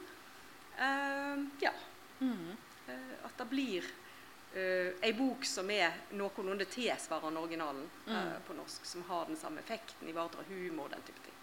[0.76, 1.72] Eh, ja.
[2.18, 2.56] Mm.
[2.88, 3.86] Eh, at det blir
[4.54, 8.44] eh, ei bok som er noenlunde tilsvarende originalen eh, mm.
[8.48, 8.86] på norsk.
[8.88, 11.35] Som har den samme effekten, ivaretar humor og den type ting.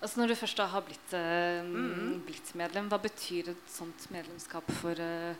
[0.00, 2.20] Altså Når du først da har blitt, uh, mm.
[2.26, 5.34] blitt, medlem, hva betyr et sånt medlemskap for uh,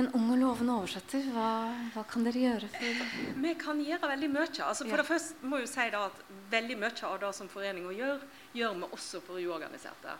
[0.00, 1.26] en ung og lovende oversetter?
[1.34, 1.48] Hva,
[1.94, 4.46] hva, kan dere gjøre for Vi kan gjøre veldig mye.
[4.66, 5.02] Altså for ja.
[5.02, 6.22] det første må jeg si at
[6.54, 10.16] Veldig mye av det som foreninga gjør, gjør vi også for uorganiserte.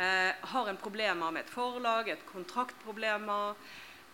[0.00, 3.56] Uh, har en problemer med et forlag, et kontraktproblemer,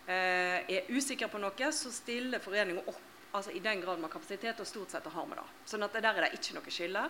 [0.07, 4.59] er usikker på noe, så stiller foreninga opp altså i den grad vi har kapasitet,
[4.59, 5.45] og stort sett har vi det.
[5.69, 7.03] Sånn at der er det ikke noe skille.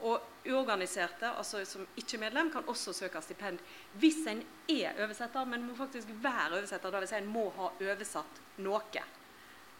[0.00, 3.62] Og uorganiserte, altså som ikke medlem, kan også søke stipend
[4.02, 6.90] hvis en er oversetter, men må faktisk være oversetter.
[6.90, 7.12] Dvs.
[7.14, 9.04] Si en må ha oversatt noe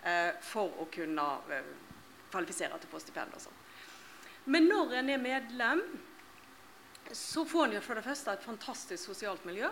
[0.04, 1.74] eh, for å kunne eh,
[2.30, 3.36] kvalifisere til å få stipend.
[3.36, 3.60] og sånn.
[4.44, 5.84] Men når en er medlem,
[7.12, 9.68] så får en jo for det første et fantastisk sosialt miljø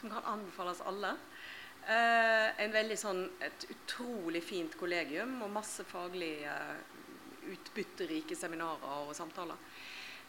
[0.00, 1.14] som kan anbefales alle.
[1.88, 6.76] Eh, en veldig sånn, et utrolig fint kollegium og masse faglig eh,
[7.52, 9.60] utbytterike seminarer og samtaler.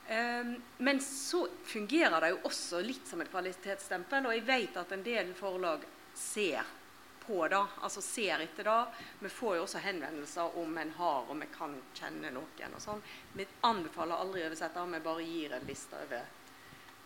[0.08, 4.94] Eh, men så fungerer det jo også litt som et kvalitetsstempel, og jeg vet at
[4.96, 5.86] en del forlag
[6.18, 6.78] ser
[7.26, 8.86] på det, altså ser etter det.
[9.20, 12.76] Vi får jo også henvendelser om en har og vi kan kjenne noen.
[12.76, 13.04] og sånn.
[13.38, 16.26] Vi anbefaler aldri oversetter, vi bare gir en liste over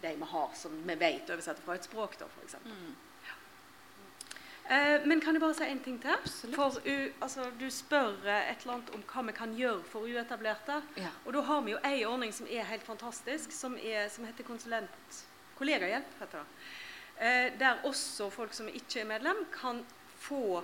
[0.01, 2.17] de vi har som vi vet oversetter fra et språk.
[2.19, 2.27] da,
[2.63, 2.95] mm.
[4.69, 6.09] Eh, men kan jeg bare si en ting til?
[6.09, 6.55] Absolutt.
[6.55, 10.09] For u, altså, Du spør eh, et eller annet om hva vi kan gjøre for
[10.09, 10.79] uetablerte.
[10.97, 11.11] Ja.
[11.25, 14.47] Og da har vi jo ei ordning som er helt fantastisk, som, er, som heter
[14.47, 15.21] konsulent
[15.59, 16.17] kollegahjelp.
[16.19, 16.47] heter det.
[17.17, 19.85] Eh, der også folk som ikke er medlem, kan
[20.17, 20.63] få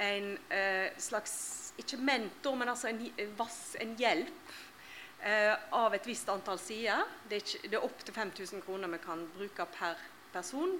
[0.00, 3.00] en eh, slags Ikke mentor, men altså en,
[3.80, 4.50] en hjelp
[5.24, 7.06] eh, av et visst antall sider.
[7.30, 9.96] Det er, ikke, det er opptil 5000 kroner vi kan bruke per
[10.34, 10.76] person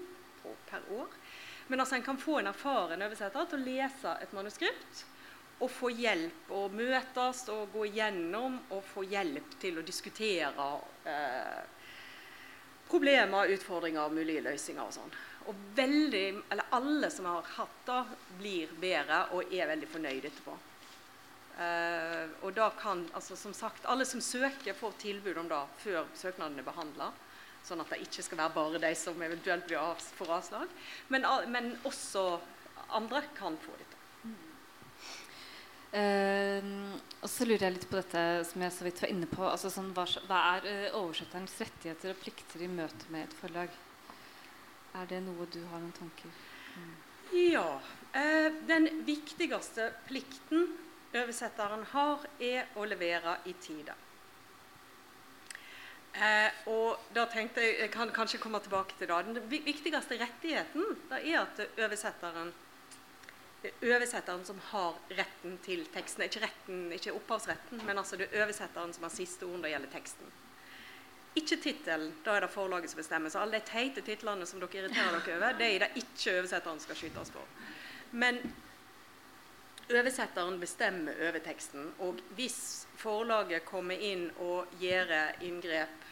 [0.69, 1.09] per år.
[1.73, 4.99] Men altså en kan få en erfaren oversetter til å lese et manuskript
[5.65, 10.67] og få hjelp og møtes og gå igjennom og få hjelp til å diskutere
[11.09, 11.63] eh,
[12.91, 15.17] problemer, utfordringer, mulige løsninger og sånn.
[15.49, 17.99] Og veldig, eller alle som har hatt det,
[18.37, 20.61] blir bedre og er veldig fornøyd etterpå.
[21.57, 26.05] Eh, og da kan, altså som sagt, Alle som søker, får tilbud om det før
[26.21, 27.09] søknaden er behandla.
[27.63, 30.71] Sånn at det ikke skal være bare de som eventuelt blir av, får avslag.
[31.13, 32.25] Men, men, også
[32.97, 33.99] andre kan få dette.
[35.93, 39.43] Uh, og så lurer jeg litt på dette som jeg så vidt var inne på.
[39.45, 43.75] Altså sånn, hva, hva, er uh, oversetterens rettigheter og plikter i møte med et forlag?
[44.97, 46.89] Er det noe du har noen tanker mm.
[47.33, 47.67] Ja.
[48.13, 50.67] Uh, den viktigste plikten
[51.13, 53.93] oversetteren har, er å levere i tide.
[56.13, 59.25] Eh, og da tenkte Jeg jeg kan kanskje komme tilbake til det.
[59.25, 62.53] Den viktigste rettigheten det er at oversetteren
[63.63, 66.25] det er oversetteren som har retten til teksten.
[66.25, 69.71] Ikke, retten, ikke opphavsretten, men altså det er oversetteren som har siste ord når det
[69.71, 70.33] gjelder teksten.
[71.39, 72.11] Ikke tittelen.
[72.25, 73.31] Da er det forlaget som bestemmer.
[73.31, 76.83] Så alle de teite titlene som dere irriterer dere over, det er det ikke oversetteren
[76.83, 77.45] skal skytes på.
[78.11, 78.41] Men
[79.89, 81.87] oversetteren bestemmer over teksten.
[82.03, 82.59] Og hvis
[82.99, 86.02] forlaget kommer inn og gjør inngrep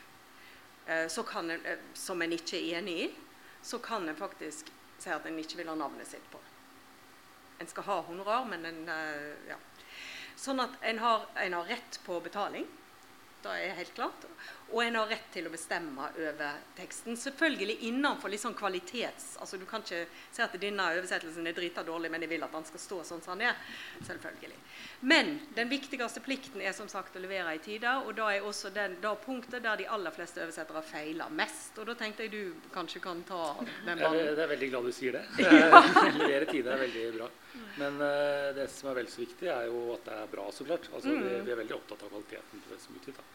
[0.92, 3.10] en, eh, som en ikke er enig i,
[3.62, 6.40] så kan en faktisk si at en ikke vil ha navnet sitt på.
[7.60, 9.58] En skal ha honorar, men en eh, ja.
[10.42, 12.66] Sånn at en har, en har rett på betaling.
[13.42, 14.26] Det er helt klart.
[14.72, 17.18] Og en har rett til å bestemme over teksten.
[17.20, 19.34] Selvfølgelig innenfor litt sånn kvalitets...
[19.42, 22.54] altså Du kan ikke si at denne oversettelsen er drita dårlig, men jeg vil at
[22.56, 23.60] den skal stå sånn som den er.
[24.08, 24.60] Selvfølgelig.
[25.12, 27.98] Men den viktigste plikten er som sagt å levere i tide.
[28.06, 31.76] Og da er også den, da punktet der de aller fleste oversettere feiler mest.
[31.82, 34.22] Og da tenkte jeg du kanskje kan ta den ballen.
[34.22, 35.26] jeg er veldig glad du sier det.
[36.22, 37.32] Levere i tide er veldig bra.
[37.80, 40.68] Men uh, det som er vel så viktig, er jo at det er bra, så
[40.68, 40.88] klart.
[40.94, 43.20] Altså, vi, vi er veldig opptatt av kvaliteten på det som utgitt.
[43.20, 43.28] da.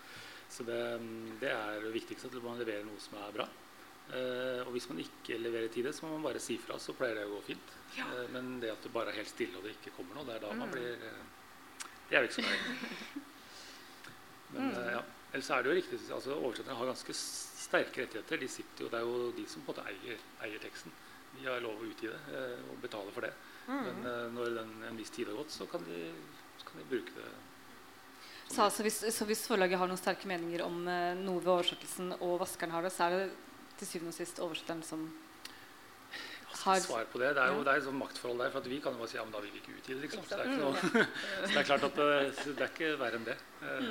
[0.48, 0.80] Så det,
[1.40, 3.48] det er det viktigste, at man leverer noe som er bra.
[4.06, 7.18] Uh, og hvis man ikke leverer tid, så må man bare si fra, så pleier
[7.18, 7.72] det å gå fint.
[7.98, 10.36] Eh, men det at du bare er helt stille og det ikke kommer noe, det
[10.36, 10.98] er da man blir
[12.06, 13.22] Det er jo ikke så nøye.
[14.54, 15.02] Men eh, ja.
[15.32, 18.38] Ellers er det jo riktig altså Oversetterne har ganske sterke rettigheter.
[18.40, 20.94] De sitter jo, det er jo de som på en måte eier, eier teksten.
[21.34, 23.32] De har lov å utgi det og betale for det.
[23.66, 26.06] Men uh, når den, en viss tid har gått, så kan de,
[26.60, 27.28] så kan de bruke det.
[28.46, 32.14] Så, altså, hvis, så hvis forlaget har noen sterke meninger om uh, noe ved oversettelsen,
[32.20, 33.24] og vaskeren har det, så er det
[33.80, 35.08] til syvende og sist oversetteren som
[36.56, 37.34] har Svar på det.
[37.36, 37.64] Det er jo Ja.
[37.64, 38.50] det er et sånt maktforhold der.
[38.50, 40.02] For at vi kan jo bare si ja, men da vil vi ikke utgi det.
[40.06, 40.22] Liksom.
[40.24, 40.76] Så, det er ikke noe,
[41.46, 43.36] så det er klart at det, så det er ikke verre enn det.
[43.62, 43.90] Eh,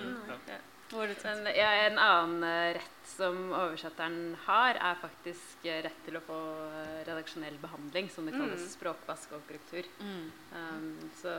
[0.50, 0.58] ja.
[0.94, 6.24] Men ja, en annen eh, rett som oversetteren har, er faktisk eh, rett til å
[6.24, 6.38] få
[6.70, 9.90] eh, redaksjonell behandling, som det kalles språkvask og korrektur.
[10.00, 10.28] Mm.
[10.54, 11.34] Um, så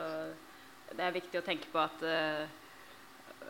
[0.93, 2.43] det er viktig å tenke på at uh,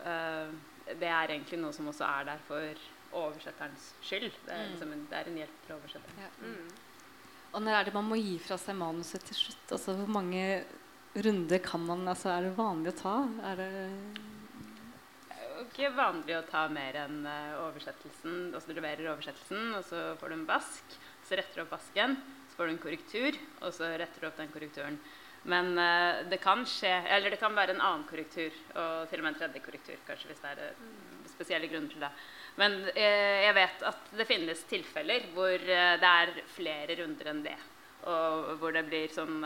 [0.04, 0.52] uh,
[0.86, 2.84] det er egentlig noe som også er der for
[3.16, 4.30] oversetterens skyld.
[4.44, 4.72] Det er, Mm.
[4.74, 6.22] liksom en, det er en hjelp til oversetteren.
[6.22, 6.30] Ja.
[6.44, 6.70] Mm.
[7.56, 9.72] Og når er det man må gi fra seg manuset til slutt?
[9.72, 10.64] Altså, hvor mange
[11.24, 13.16] runder kan man altså, Er det vanlig å ta?
[13.48, 13.70] Er det
[15.76, 18.54] ikke vanlig å ta mer enn eh, oversettelsen.
[18.56, 20.94] Altså du leverer oversettelsen, og så får du en vask.
[21.26, 22.14] Så retter du opp vasken,
[22.48, 24.96] så får du en korrektur, og så retter du opp den korrekturen.
[25.46, 29.26] Men eh, det kan skje Eller det kan være en annen korrektur, og til og
[29.26, 30.80] med en tredje korrektur, kanskje, hvis det er eh,
[31.34, 32.12] spesielle grunner til det.
[32.56, 37.58] Men jeg vet at det finnes tilfeller hvor det er flere runder enn det.
[38.08, 39.44] Og hvor det blir sånn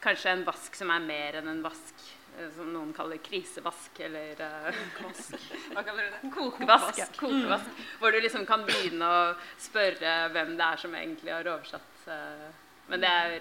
[0.00, 2.06] Kanskje en vask som er mer enn en vask.
[2.38, 4.80] Eh, Som noen kaller krisevask, eller eh,
[5.74, 6.32] Hva kaller du det?
[6.34, 7.16] Kokevask.
[7.20, 7.80] Kokevask.
[7.98, 9.22] Hvor du liksom kan begynne å
[9.58, 12.06] spørre hvem det er som egentlig har oversatt.
[12.06, 12.46] eh,
[12.90, 13.40] Men det er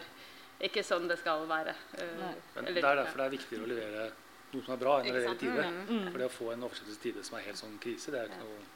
[0.70, 1.74] ikke sånn det skal være.
[1.98, 4.10] Men eller- det er derfor det er viktigere å levere
[4.52, 5.64] noe som er bra, enn å levere tide.
[5.90, 6.12] Mm.
[6.12, 8.44] For det å få en oversettelse tide som er helt sånn krise, det er ikke
[8.44, 8.68] noe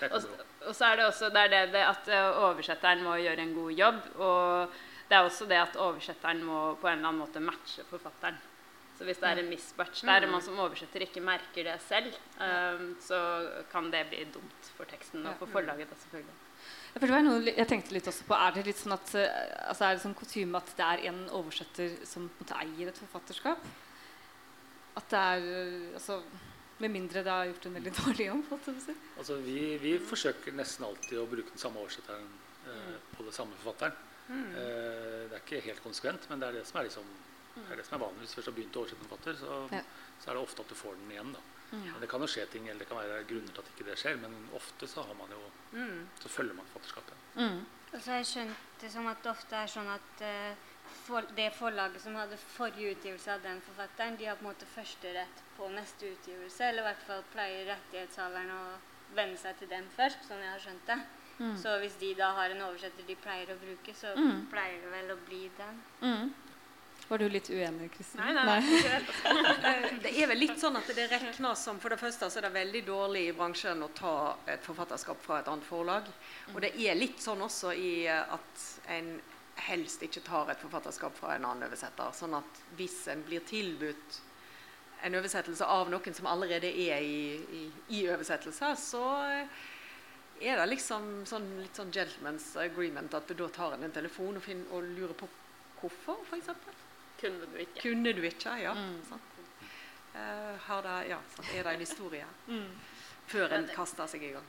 [0.00, 0.24] Og,
[0.68, 2.08] og så er det også det er det, at
[2.40, 3.98] oversetteren må gjøre en god jobb.
[4.16, 4.70] Og
[5.10, 8.36] det er også det at oversetteren må på en eller annen måte matche forfatteren.
[9.00, 12.12] Så hvis det er en mismatch der, og man som oversetter ikke merker det selv,
[12.36, 13.20] um, så
[13.70, 15.88] kan det bli dumt for teksten og for forlaget.
[15.88, 16.34] Da, selvfølgelig.
[16.90, 19.30] Ja, det var noe, jeg tenkte litt også på, Er det litt sånn at eh,
[19.70, 22.90] altså er det sånn kutyme at det er en oversetter som på en måte eier
[22.90, 23.64] et forfatterskap?
[25.00, 26.18] At det er eh, altså,
[26.82, 28.52] Med mindre det har gjort en veldig dårlig jobb?
[29.16, 32.28] Altså, vi, vi forsøker nesten alltid å bruke den samme oversetteren
[32.68, 33.96] eh, på den samme forfatteren.
[34.30, 37.06] Eh, det er ikke helt konsekvent, men det er det som er, liksom,
[37.66, 38.18] det er, det som er vanlig.
[38.24, 39.82] Hvis du først har begynt å oversette en forfatter, så, Ja.
[40.20, 41.32] så er det ofte at du får den igjen.
[41.32, 41.40] Da.
[41.72, 41.84] Mm.
[41.92, 43.98] Men det kan jo skje ting, eller det kan være grunner til at ikke det
[43.98, 45.42] skjer, men ofte så, har man jo,
[46.20, 47.14] så følger man forfatterskapet.
[47.36, 47.60] Mm.
[47.92, 50.54] Og så har jeg skjønt det som at det ofte er sånn at uh,
[51.06, 54.66] for, det forlaget som hadde forrige utgivelse av den forfatteren, de har på en måte
[54.66, 56.60] førsterett på neste utgivelse.
[56.64, 58.62] Eller i hvert fall pleier rettighetshaveren å
[59.14, 60.98] venne seg til dem først, sånn jeg har skjønt det.
[61.40, 61.56] Mm.
[61.56, 64.46] Så hvis de da har en oversetter de pleier å bruke, så Mm.
[64.50, 65.82] pleier det vel å bli den.
[67.10, 67.12] Mm.
[67.12, 68.20] Var du litt uenig, Kristin?
[68.20, 69.70] Nei, nei, nei.
[69.70, 72.46] Eh, Det er vel litt sånn at det regnes som For det første så er
[72.46, 74.12] det veldig dårlig i bransjen å ta
[74.46, 76.06] et forfatterskap fra et annet forlag.
[76.54, 79.10] Og det er litt sånn også i eh, at en
[79.66, 82.14] helst ikke tar et forfatterskap fra en annen oversetter.
[82.16, 84.20] Sånn at hvis en blir tilbudt
[85.02, 87.20] en oversettelse av noen som allerede er i,
[87.58, 87.64] i,
[87.98, 89.60] i oversettelse, så eh,
[90.40, 94.38] er det liksom sånn, litt sånn gentleman's agreement at du da tar en en telefon
[94.38, 95.28] og, finner, og lurer på
[95.80, 96.54] hvorfor, f.eks.
[97.20, 97.82] kunne du ikke.
[97.84, 98.72] Kunne du ikke, ja.
[98.76, 98.96] Mm.
[99.08, 99.30] Sant?
[100.14, 101.52] Eh, har det, ja, sant?
[101.54, 102.26] Er det en historie?
[102.48, 102.72] Mm.
[103.30, 104.48] Før en kaster seg i gang.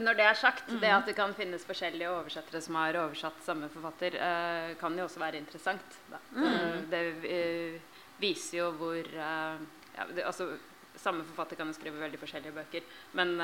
[0.00, 3.68] Når det er sagt, det at det kan finnes forskjellige oversettere som har oversatt samme
[3.68, 5.98] forfatter, uh, kan jo også være interessant.
[6.08, 6.20] Da.
[6.40, 10.54] Eh, det uh, viser jo hvor ja, det, altså,
[10.96, 12.84] Samme forfatter kan jo skrive veldig forskjellige bøker,
[13.18, 13.34] men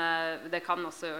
[0.49, 1.11] det kan også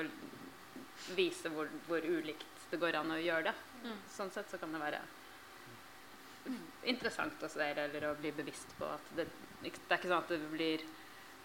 [1.13, 3.53] vise hvor, hvor ulikt det går an å gjøre det.
[3.83, 3.99] Mm.
[4.09, 5.03] Sånn sett så kan det være
[6.83, 9.27] interessant å se eller å bli bevisst på at det,
[9.61, 10.81] det er ikke sånn at det blir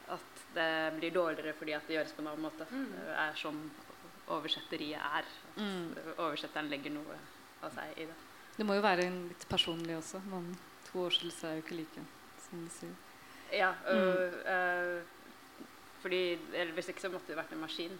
[0.09, 2.65] at det blir dårligere fordi at det gjøres på en annen måte.
[2.73, 3.59] Det er sånn
[4.29, 5.25] oversetteriet er.
[5.27, 5.95] At Mm.
[6.17, 7.17] oversetteren legger noe
[7.63, 8.15] av seg i det.
[8.57, 10.21] Det må jo være en litt personlig også.
[10.31, 10.57] Man,
[10.91, 12.05] to oversettelser er jo ikke like.
[12.49, 12.95] som du sier.
[13.53, 15.03] Ja, og, øh,
[16.03, 17.99] fordi eller Hvis ikke så måtte det vært en maskin.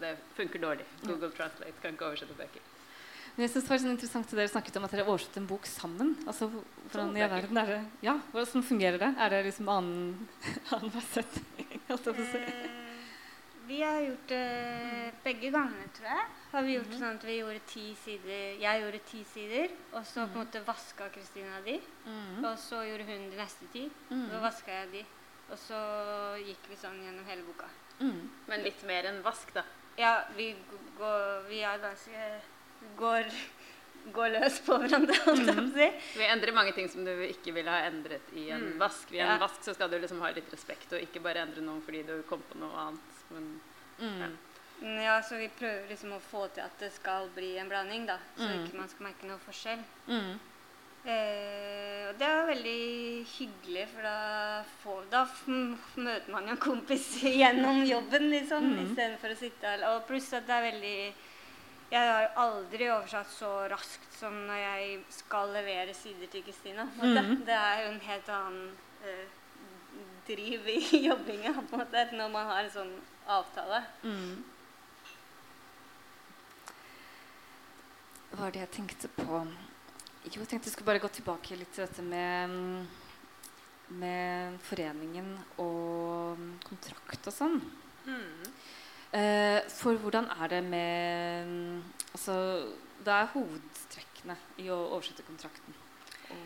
[0.00, 0.84] det funker dårlig.
[1.02, 2.60] Google Translate kan ikke oversette bøker.
[3.36, 5.48] Men jeg synes det var sånn interessant at Dere snakket om at dere oversatte en
[5.50, 6.14] bok sammen.
[6.24, 6.48] Altså,
[6.88, 7.82] hvordan i verden er det?
[8.06, 9.10] Ja, Hvordan fungerer det?
[9.20, 10.28] Er det liksom annen
[10.76, 11.76] annen setning?
[11.90, 12.40] holdt jeg på å si?
[12.40, 12.86] Eh,
[13.66, 16.26] vi har gjort det begge gangene, tror jeg.
[16.52, 20.24] Har vi gjort sånn at vi gjorde ti sider Jeg gjorde ti sider, og så
[20.24, 21.76] på en måte vaska Kristina de.
[22.06, 22.44] Mm.
[22.44, 23.86] Og så gjorde hun de neste ti.
[24.08, 24.28] Mm.
[24.30, 25.06] Så vaska jeg de.
[25.50, 25.80] Og så
[26.40, 27.68] gikk vi sånn gjennom hele boka.
[28.00, 28.22] Mm.
[28.48, 29.66] Men litt mer enn vask, da.
[29.98, 30.52] Ja, vi
[30.98, 32.22] går Vi er ganske
[32.96, 33.24] Går,
[34.14, 35.36] går løs på hverandre, på
[35.74, 35.88] si.
[36.18, 38.78] Vi endrer mange ting som du ikke ville ha endret i en Mm.
[38.78, 39.10] vask.
[39.12, 39.38] I en Ja.
[39.38, 42.22] vask så skal du liksom ha litt respekt og ikke bare endre noe fordi du
[42.28, 43.24] kom på noe annet.
[43.30, 43.60] Men
[43.98, 44.36] Mm.
[44.82, 48.06] Mm, Ja, så vi prøver liksom å få til at det skal bli en blanding,
[48.06, 48.18] da.
[48.36, 48.64] Så Mm.
[48.66, 49.82] ikke man skal merke noe forskjell.
[50.06, 50.38] Mm.
[51.06, 56.56] Eh, og det er veldig hyggelig, for da, får, da f møter man jo en
[56.58, 57.06] kompis
[57.40, 58.80] gjennom jobben, liksom, Mm.
[58.86, 59.84] istedenfor å sitte her.
[59.94, 61.12] Og pluss at det er veldig
[61.90, 66.88] Jeg har jo aldri oversatt så raskt som når jeg skal levere sider til Kristina.
[66.98, 67.44] Mhm.
[67.46, 68.72] Det er jo en helt annen
[69.06, 69.26] eh,
[70.26, 72.92] driv i jobbinga på en måte, når man har en sånn
[73.30, 73.82] avtale.
[74.02, 74.44] Mm.
[78.30, 79.42] Hva var det jeg tenkte på?
[80.26, 85.30] Jo, jeg tenkte jeg skulle bare gå tilbake litt til dette med, mm, med foreningen
[85.62, 87.60] og mm, kontrakt og sånn.
[88.06, 88.50] Mm.
[89.12, 92.34] Eh, for hvordan er det med mm, Altså,
[93.04, 95.74] det er hovedtrekkene i å oversette kontrakten.
[96.32, 96.38] Og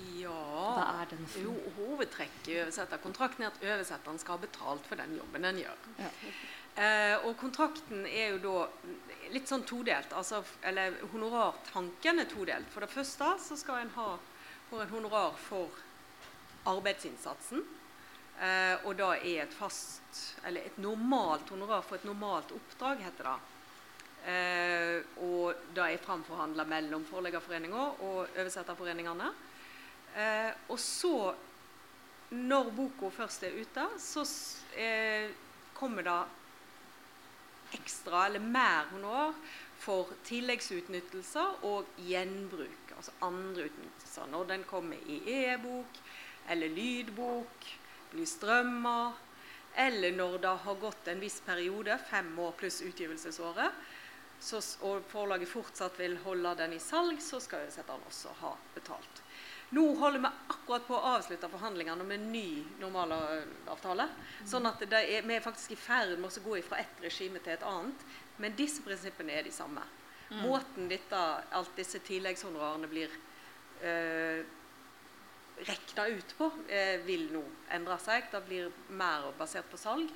[0.00, 1.72] hva Ja er den for Jo, noe?
[1.76, 5.84] hovedtrekket i oversetterkontrakten er at oversetteren skal ha betalt for den jobben den gjør.
[6.00, 6.08] Ja.
[6.80, 8.56] Eh, og kontrakten er jo da
[9.34, 10.12] litt sånn todelt.
[10.16, 12.70] Altså, eller honorartanken er todelt.
[12.72, 14.08] For det første så skal en ha
[14.80, 15.68] en honorar for
[16.70, 17.64] arbeidsinnsatsen.
[18.40, 23.28] Eh, og da er et fast Eller et normalt honorar for et normalt oppdrag, heter
[23.28, 23.38] det.
[24.30, 29.30] Eh, og det er framforhandla mellom Forleggerforeninga og Oversetterforeningene.
[30.16, 31.14] Eh, og så,
[32.34, 34.24] når boka først er ute, så
[34.76, 35.30] eh,
[35.76, 36.20] kommer det
[37.78, 39.36] ekstra eller mer honorar
[39.80, 42.96] for tilleggsutnyttelser og gjenbruk.
[42.96, 44.26] Altså andre utnyttelser.
[44.32, 46.00] Når den kommer i e-bok
[46.50, 47.70] eller lydbok,
[48.12, 49.12] blir strømma,
[49.74, 53.88] eller når det har gått en viss periode, fem år pluss utgivelsesåret,
[54.40, 59.22] så, og forlaget fortsatt vil holde den i salg, så skal oversetteren også ha betalt.
[59.70, 62.48] Nå holder vi akkurat på å avslutte forhandlingene med en ny
[62.80, 64.08] normalavtale.
[64.48, 67.38] Sånn at det er, vi er faktisk i ferd med å gå fra ett regime
[67.44, 68.02] til et annet.
[68.42, 69.84] Men disse prinsippene er de samme.
[70.30, 71.20] Måten dette,
[71.54, 73.14] alt disse tilleggshonorarene blir
[73.82, 74.42] eh,
[75.66, 78.30] regna ut på, eh, vil nå endre seg.
[78.32, 80.10] Det blir mer basert på salg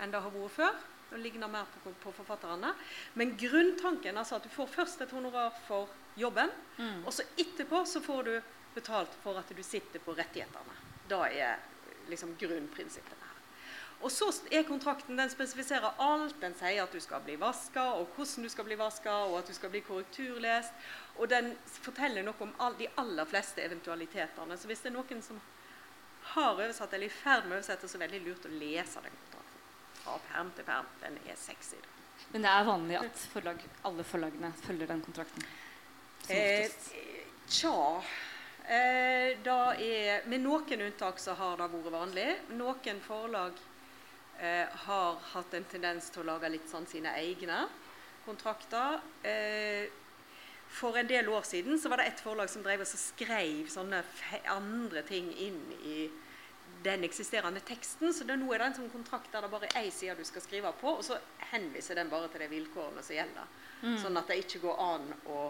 [0.00, 0.74] enn det har vært før.
[1.10, 2.72] Det ligner mer på, på forfatterne.
[3.14, 7.04] Men grunntanken altså at du får først et honorar for jobben, Mm.
[7.06, 8.42] og så etterpå så får du
[8.74, 10.74] betalt for at du sitter på rettighetene.
[11.08, 11.58] Da er
[12.08, 13.23] liksom grunnprinsippene her.
[14.04, 16.36] Og så er kontrakten, den spesifiserer alt.
[16.42, 19.48] Den sier at du skal bli vaska, og hvordan du skal bli vaska, og at
[19.48, 20.76] du skal bli korrekturlest.
[21.16, 24.58] Og den forteller noe om all, de aller fleste eventualitetene.
[24.60, 25.40] Så hvis det er noen som
[26.34, 28.52] har oversatt eller er i ferd med å oversette, så er det veldig lurt å
[28.52, 29.66] lese den kontrakten.
[30.02, 30.94] Fra perm til perm.
[31.00, 31.80] Den er sexy.
[31.80, 31.92] Da.
[32.34, 35.44] Men det er vanlig at forlag, alle forlagene følger den kontrakten?
[36.32, 36.72] Eh,
[37.52, 37.76] tja
[38.64, 42.28] eh, er, Med noen unntak så har det vært vanlig.
[42.56, 43.60] Noen forlag
[44.40, 47.64] eh, har hatt en tendens til å lage litt sånn sine egne
[48.24, 49.00] kontrakter.
[49.22, 49.90] Eh,
[50.74, 54.02] for en del år siden så var det et forlag som drev og skrev sånne
[54.50, 55.98] andre ting inn i
[56.84, 58.12] den eksisterende teksten.
[58.12, 60.24] Så det, nå er det en sånn kontrakt der det bare er én side du
[60.26, 61.20] skal skrive på, og så
[61.52, 63.54] henviser den bare til de vilkårene som gjelder.
[64.00, 65.40] Sånn at det ikke går an å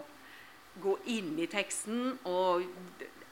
[0.83, 2.65] gå inn i teksten og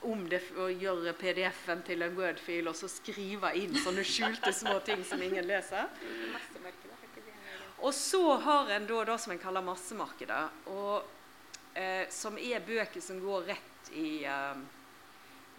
[0.09, 4.79] om det å gjøre PDF-en til en Word-fil og så skrive inn sånne skjulte små
[4.85, 5.89] ting som ingen leser.
[7.83, 11.03] Og så har en da det som en kaller massemarkedet, og,
[11.75, 14.61] eh, som er bøker som går rett i eh,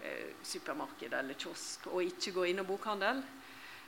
[0.03, 3.20] eh, supermarked eller kiosk, og ikke går innom bokhandel.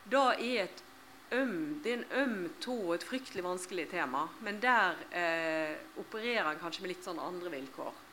[0.04, 0.82] Da er et
[1.30, 6.52] øm, det er en øm tå og et fryktelig vanskelig tema, men der eh, opererer
[6.52, 8.04] en kanskje med litt sånn andre vilkår.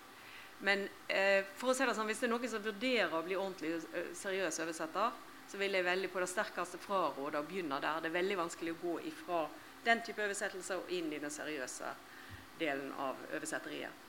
[0.64, 3.36] Men eh, for å si det sånn, hvis det er noen som vurderer å bli
[3.36, 5.12] ordentlig eh, seriøs oversetter,
[5.52, 8.00] så vil jeg veldig på det sterkeste fraråde å begynne der.
[8.02, 9.42] Det er veldig vanskelig å gå ifra
[9.84, 11.92] den type oversettelser og inn i den seriøse
[12.62, 14.00] delen av oversetteriet.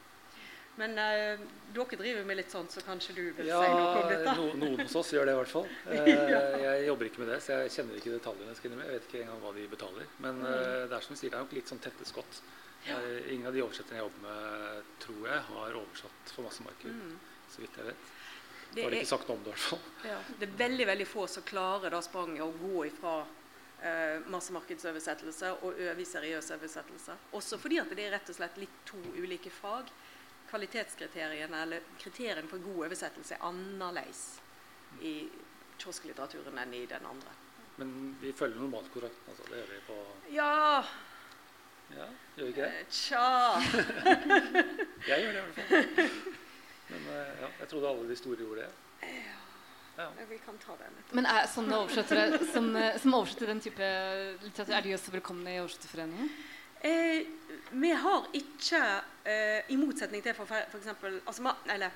[0.78, 1.42] Men eh,
[1.74, 4.32] dere driver med litt sånt, så kanskje du vil Ja, si noe om dette?
[4.38, 5.68] no, noen hos oss gjør det i hvert fall.
[5.94, 8.54] Eh, jeg jobber ikke med det, så jeg kjenner ikke detaljene.
[8.58, 8.88] skal jeg innrømme.
[8.90, 10.08] Jeg vet ikke engang hva de betaler.
[10.22, 10.48] Men Mm.
[10.50, 12.40] eh, det er som du sier, det er nok litt sånn tette skott.
[12.84, 16.98] Jeg, ingen av de oversetterne jeg jobber med, tror jeg har oversatt for massemarked.
[16.98, 17.14] Mm.
[17.54, 18.10] Så vidt jeg vet.
[18.74, 19.82] Det har de ikke sagt noe om det, i hvert fall.
[20.10, 25.52] Ja, det er veldig veldig få som klarer da spranget å gå ifra eh, massemarkedsoversettelse
[25.60, 27.16] og over i seriøs oversettelse.
[27.38, 29.92] Også fordi at det er rett og slett litt to ulike fag.
[30.50, 34.26] Kvalitetskriteriene eller kriteriene for god oversettelse er annerledes
[35.02, 35.16] i
[35.78, 37.32] kiosklitteraturen enn i den andre.
[37.78, 39.22] Men vi følger normalt korrekt?
[39.30, 39.46] Altså.
[39.50, 39.96] Det gjør vi på
[40.34, 40.52] Ja
[41.94, 42.06] Ja,
[42.36, 42.72] gjør vi ikke det?
[42.72, 43.60] eh, Tja
[45.10, 45.68] Jeg gjør det i hvert fall.
[46.88, 48.70] Men eh, ja, jeg trodde alle de store gjorde det.
[49.96, 50.08] Ja.
[50.28, 51.14] Vi kan ta den etterpå.
[51.14, 53.84] Men er sånne oversettere som, eh, som oversetter den type
[54.42, 56.28] litteratur, er de også velkomne i Oversetterforeningen?
[56.84, 57.20] Eh,
[57.70, 58.80] vi har ikke,
[59.24, 61.90] eh, i motsetning til for, for eksempel altså, Eller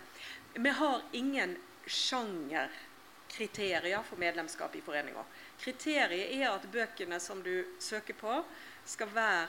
[0.54, 5.24] vi har ingen sjangerkriterier for medlemskap i foreninga.
[5.60, 8.44] Kriteriet er at bøkene som du søker på,
[8.86, 9.48] skal være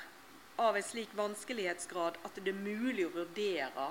[0.60, 3.88] av en slik vanskelighetsgrad at det er mulig å vurdere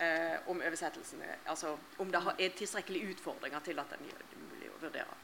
[0.00, 4.72] eh, om oversettelsen er Altså om det er tilstrekkelige utfordringer til at den det mulig
[4.72, 5.18] å vurdere.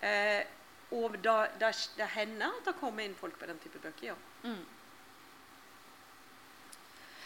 [0.00, 0.42] Eh,
[0.96, 4.16] og da, da, det hender at det kommer inn folk på den type bøker, ja.
[4.42, 4.64] Mm.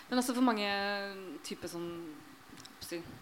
[0.08, 0.68] Men også for mange
[1.46, 1.88] typer sånn
[2.54, 3.20] hva skal jeg si,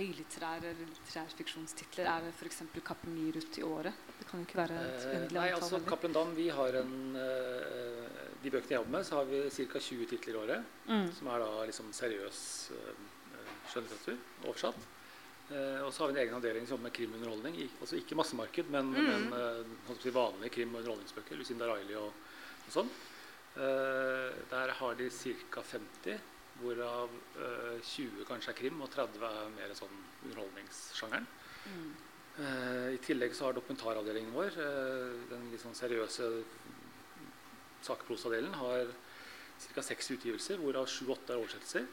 [0.00, 2.62] høylitterære eller litterære fiksjonstitler er det f.eks.
[2.86, 3.92] Cappelen Myrut i året.
[4.18, 5.62] Det kan jo ikke være et Eh, uendelig antall.
[5.62, 5.80] altså.
[5.88, 8.06] Cappelen Dam, vi har en eh,
[8.42, 9.78] De bøkene jeg jobber med, så har vi ca.
[9.78, 10.64] 20 titler i året.
[10.88, 11.10] Mm.
[11.18, 12.40] Som er da liksom seriøs
[12.72, 13.04] eh,
[13.68, 14.16] skjønnlitteratur
[14.48, 14.88] oversatt.
[15.50, 17.56] Og så har vi en egen avdeling som jobber med.
[17.58, 19.30] I, altså ikke massemarked, men, Mm.
[19.30, 19.32] men
[20.14, 21.34] vanlige krim- og underholdningsbøker.
[21.36, 22.12] Lucinda Riley og,
[22.66, 22.88] og sånn.
[24.50, 25.60] Der har de ca.
[25.62, 26.20] 50,
[26.60, 29.98] hvorav eh, 20 kanskje er krim, og 30 er mer sånn
[30.28, 31.28] underholdningssjangeren.
[31.66, 31.90] Mm.
[32.40, 36.30] Eh, I tillegg så har dokumentaravdelingen vår, eh, den litt sånn seriøse
[37.84, 38.92] sakprosadelen, har
[39.74, 39.82] ca.
[39.84, 41.88] seks utgivelser, hvorav sju-åtte er oversettelser.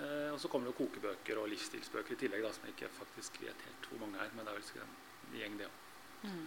[0.00, 3.40] Eh, og så kommer det kokebøker og livsstilsbøker i tillegg, da, som jeg ikke faktisk
[3.42, 4.30] vet helt hvor mange er.
[4.34, 5.78] Men det er vel sikkert en gjeng, det òg.
[6.22, 6.44] Mm.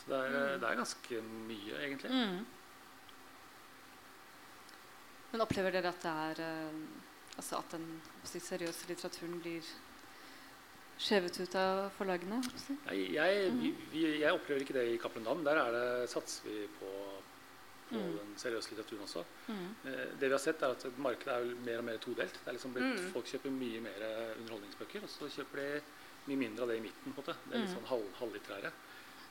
[0.00, 2.10] Så det er, eh, det er ganske mye, egentlig.
[2.12, 2.44] Mm.
[5.34, 6.74] Men opplever dere at det er eh,
[7.34, 7.86] altså at den
[8.22, 9.66] si, seriøse litteraturen blir
[11.02, 12.38] skjevet ut av forlagene?
[12.54, 12.76] si?
[12.86, 15.42] Nei, jeg, vi, vi, jeg opplever ikke det i Cappelen Dam.
[15.48, 16.92] Der er det, satser vi på,
[17.90, 18.14] på Mm.
[18.16, 19.24] den seriøse litteraturen også.
[19.50, 19.66] Mm.
[19.90, 22.32] Eh, Det vi har sett er at Markedet er mer og mer todelt.
[22.38, 23.10] Det er liksom blitt, Mm.
[23.12, 24.06] Folk kjøper mye mer
[24.38, 25.82] underholdningsbøker, og så kjøper de
[26.30, 27.12] mye mindre av det i midten.
[27.12, 27.34] på en måte.
[27.50, 27.76] Det er litt Mm.
[27.76, 28.72] sånn halv, halvlitterære.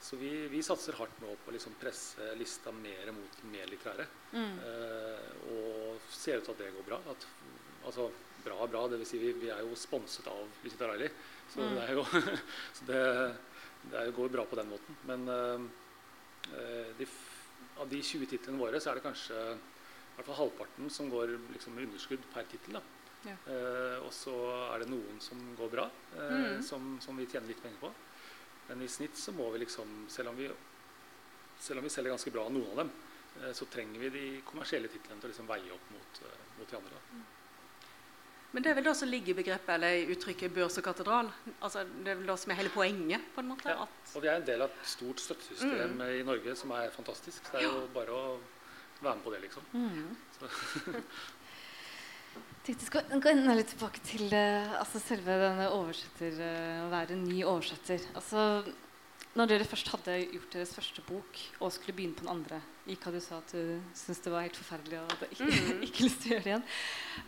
[0.03, 4.05] Så vi, vi satser hardt nå på å liksom presse lista mer mot mer litterære.
[4.35, 4.57] Mm.
[4.67, 6.99] Eh, og ser ut til at det går bra.
[7.13, 7.27] At,
[7.87, 8.09] altså
[8.43, 9.07] bra er bra, dvs.
[9.13, 11.07] Si vi, vi er jo sponset av Visita Riley.
[11.53, 11.75] Så Mm.
[11.77, 12.03] det er jo
[12.75, 13.01] så det,
[13.91, 14.97] det er, går bra på den måten.
[15.07, 15.67] Men eh,
[16.57, 17.07] eh, de,
[17.79, 21.31] av de 20 titlene våre så er det kanskje i hvert fall halvparten som går
[21.55, 22.81] liksom med underskudd per tittel.
[23.23, 23.37] Ja.
[23.47, 24.33] Eh, og så
[24.73, 25.87] er det noen som går bra,
[26.17, 26.63] eh, Mm.
[26.67, 27.93] som, som vi tjener litt penger på.
[28.67, 30.49] Men i snitt så må vi liksom, selv om vi,
[31.59, 32.91] selv om vi selger ganske bra noen av dem,
[33.43, 36.69] eh, så trenger vi de kommersielle titlene til å liksom veie opp mot, eh, mot
[36.71, 37.01] de andre.
[38.53, 41.31] Men det er vel det som ligger i begrepet eller i uttrykket børs og katedral?
[41.59, 43.21] Altså, det er vel det som er hele poenget?
[43.33, 43.69] på en måte?
[43.73, 43.87] Ja.
[44.13, 46.03] Og vi er en del av et stort støttesystem Mm.
[46.19, 47.41] i Norge som er fantastisk.
[47.45, 48.39] Så det er jo bare å
[49.01, 49.63] være med på det, liksom.
[49.73, 50.15] Mm.
[52.63, 56.77] Jeg tenkte vi skal gå enda litt tilbake til uh, altså selve denne oversetter, eh,
[56.79, 58.05] å være ny oversetter.
[58.15, 58.63] Altså,
[59.35, 63.11] når dere først hadde gjort deres første bok og skulle begynne på den andre Ika,
[63.11, 65.83] du sa at du syntes det var helt forferdelig og hadde ikke, mm.
[65.89, 66.65] ikke lyst til å gjøre det igjen.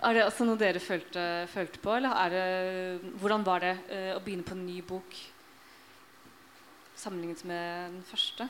[0.08, 4.12] Er det altså noe dere følte, følte på, eller er det, hvordan var det uh,
[4.16, 5.22] å begynne på en ny bok
[6.96, 8.48] sammenlignet med den første?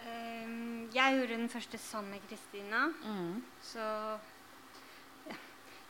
[0.00, 2.86] Um, jeg gjorde den første sammen med Kristina.
[3.04, 3.42] Mm.
[3.68, 3.90] Så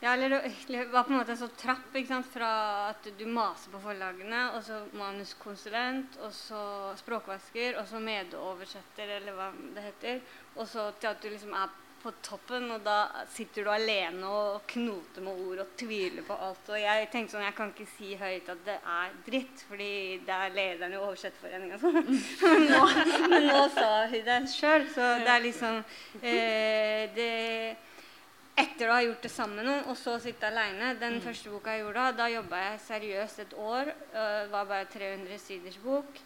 [0.01, 2.27] ja, eller det var på en måte en sånn trapp ikke sant?
[2.33, 2.49] fra
[2.89, 6.61] at du maser på forlagene, og så manuskonsulent, og så
[6.99, 10.21] språkvasker, og så medoversetter, eller hva det heter.
[10.57, 11.73] Og så til at du liksom er
[12.05, 16.67] på toppen, og da sitter du alene og knoter med ord og tviler på alt.
[16.69, 19.89] Og jeg tenkte sånn, jeg kan ikke si høyt at det er dritt, fordi
[20.27, 21.79] det er lederen i Oversettforeninga.
[22.45, 22.83] Men, nå,
[23.31, 25.81] men nå sa hun det sjøl, så det er liksom
[26.21, 27.31] eh, det
[28.55, 31.75] etter å ha gjort det sammen med noen, og så sitte aleine Den første boka
[31.75, 33.91] jeg gjorde da, da jobba jeg seriøst et år.
[34.13, 36.23] Det var bare 300 siders bok.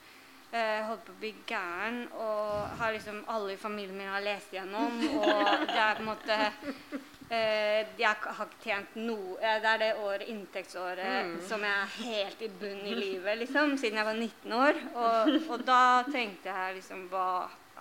[0.50, 4.50] Uh, holdt på å bli gæren og har liksom alle i familien min har lest
[4.56, 4.96] igjennom.
[5.20, 9.84] Og det er på en måte uh, Jeg har ikke tjent noe uh, Det er
[9.84, 11.36] det året, inntektsåret mm.
[11.46, 14.82] som jeg er helt i bunn i livet, liksom, siden jeg var 19 år.
[14.96, 17.30] Og, og da tenkte jeg liksom Hva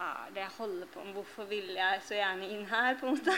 [0.07, 1.13] er det jeg holder på med?
[1.13, 2.95] Hvorfor vil jeg så gjerne inn her?
[3.01, 3.35] på en måte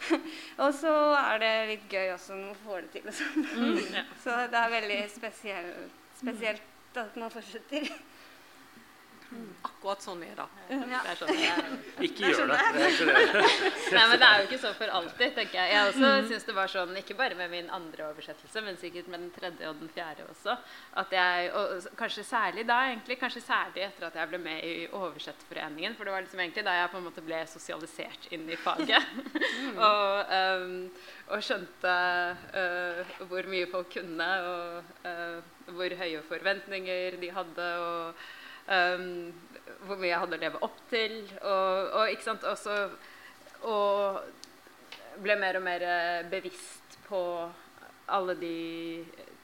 [0.64, 3.12] Og så er det litt gøy også når man får det til.
[3.18, 3.46] Sånn.
[3.54, 4.04] Mm, ja.
[4.24, 7.88] Så det er veldig spesielt, spesielt at man fortsetter.
[9.62, 10.46] Akkurat sånn er det.
[12.06, 12.58] Ikke gjør det.
[12.74, 13.70] det, det.
[13.94, 15.72] Nei, men det er jo ikke sånn for alltid, tenker jeg.
[15.72, 16.26] Jeg også mm.
[16.30, 19.70] syns det var sånn, ikke bare med min andre oversettelse, men sikkert med den tredje
[19.70, 20.56] og den fjerde også.
[21.02, 24.74] At jeg, og kanskje særlig da, egentlig, kanskje særlig etter at jeg ble med i
[24.98, 25.96] Oversettforeningen.
[25.98, 29.16] For det var liksom egentlig da jeg på en måte ble sosialisert inn i faget.
[29.16, 29.80] Mm.
[29.88, 30.76] og, um,
[31.30, 31.96] og, skjønte
[32.58, 37.72] uh, hvor mye folk kunne, og uh, hvor høye forventninger de hadde.
[37.82, 38.30] og
[38.72, 39.32] Um,
[39.86, 41.16] hvor mye jeg hadde å leve opp til.
[41.40, 42.76] Og, og, ikke sant, også,
[43.68, 44.22] og
[45.22, 47.20] ble mer og mer eh, bevisst på
[48.12, 48.56] alle de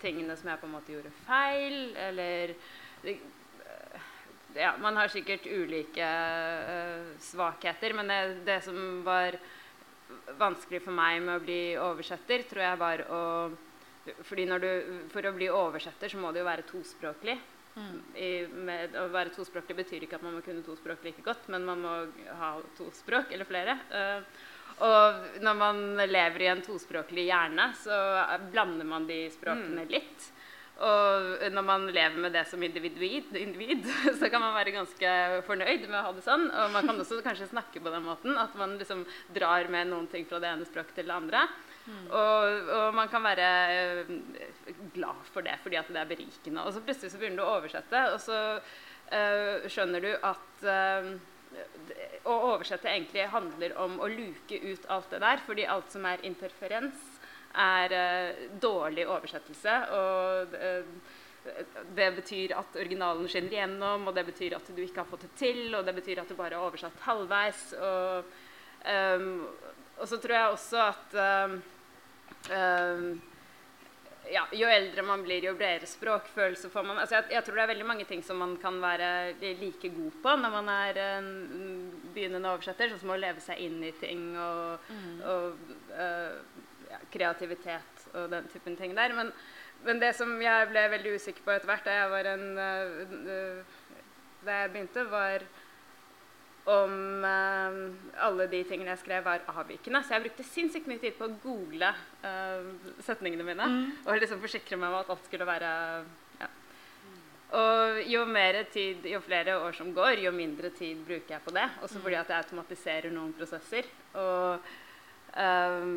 [0.01, 1.79] tingene som jeg på en måte gjorde feil.
[2.09, 2.55] Eller
[4.57, 9.37] ja, Man har sikkert ulike uh, svakheter, men det, det, som var
[10.41, 13.23] vanskelig for meg med å bli oversetter, tror jeg var å
[14.25, 14.71] fordi du,
[15.13, 17.35] For å bli oversetter så må du jo være tospråklig.
[18.19, 18.31] I,
[18.69, 21.67] med, å være tospråklig betyr ikke at man må kunne to språk like godt, men
[21.69, 21.97] man må
[22.41, 23.79] ha to språk, eller flere.
[23.93, 24.47] Uh,
[24.87, 27.95] og når man lever i en tospråklig hjerne, så
[28.53, 29.91] blander man de språkene mm.
[29.91, 30.29] litt.
[30.79, 33.89] Og når man lever med det som individ, individ,
[34.21, 35.15] så kan man være ganske
[35.49, 36.47] fornøyd med å ha det sånn.
[36.47, 39.03] Og man kan også kanskje snakke på den måten at man liksom
[39.35, 41.43] drar med noen ting fra det ene språket til det andre.
[41.89, 42.09] Mm.
[42.13, 43.49] Og, og, man kan være
[44.05, 44.13] uh,
[44.95, 46.65] glad for det fordi at det er berikende.
[46.65, 51.13] Og så plutselig så begynner du å oversette, og så uh, skjønner du at uh,
[52.29, 55.41] å oversette egentlig handler om å luke ut alt det der.
[55.47, 57.07] Fordi alt som er interferens,
[57.59, 57.91] er
[58.61, 59.73] dårlig oversettelse.
[59.97, 60.53] Og
[61.97, 65.31] det betyr at originalen skinner igjennom, og det betyr at du ikke har fått det
[65.41, 67.65] til, og det betyr at du bare har oversatt halvveis.
[67.81, 68.37] Og,
[68.85, 69.33] um,
[69.97, 71.78] og så tror jeg også at um, Uh,
[74.33, 77.01] ja, jo eldre man blir, jo bredere språkfølelse får man.
[77.03, 79.11] Altså jeg, jeg, tror det er veldig mange ting som man kan være
[79.61, 81.31] like god på når man er en
[82.15, 85.15] begynnende oversetter, sånn som å leve seg inn i ting og, mm.
[85.33, 89.17] og uh, ja, kreativitet og den typen ting der.
[89.17, 89.33] Men,
[89.87, 93.79] men, det som jeg ble veldig usikker på etter hvert da jeg var en uh,
[94.47, 95.43] Da jeg begynte, var
[96.69, 97.77] om uh,
[98.25, 100.03] alle de tingene jeg skrev, var avvikende.
[100.05, 101.93] Så jeg brukte sinnssykt mye tid på å google
[102.25, 103.69] uh, setningene mine.
[103.73, 103.85] Mm.
[104.05, 105.73] Og liksom forsikre meg om at alt skulle være
[106.43, 106.51] ja.
[107.59, 111.57] Og jo mer tid, jo flere år som går, jo mindre tid bruker jeg på
[111.57, 111.65] det.
[111.87, 113.89] Også fordi at jeg automatiserer noen prosesser.
[114.21, 114.69] Og
[115.33, 115.95] um,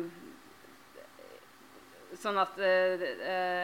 [2.18, 3.04] sånn at uh,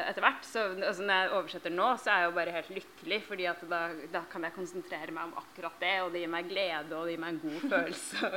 [0.09, 3.18] etter hvert så, altså Når jeg oversetter nå, så er jeg jo bare helt lykkelig.
[3.26, 3.80] fordi at da,
[4.12, 7.16] da, kan jeg konsentrere meg om akkurat det, og det gir meg glede og det
[7.16, 8.32] gir meg en god følelse.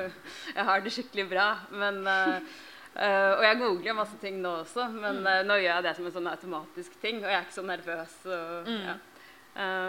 [0.58, 1.48] jeg har det skikkelig bra.
[1.84, 2.60] Men, uh,
[2.98, 6.18] uh, og jeg googler masse ting nå også, men nå gjør jeg det som en
[6.20, 7.24] sånn automatisk ting.
[7.24, 8.20] Og jeg er ikke så nervøs.
[8.28, 8.86] Og, mm.
[8.90, 9.00] ja.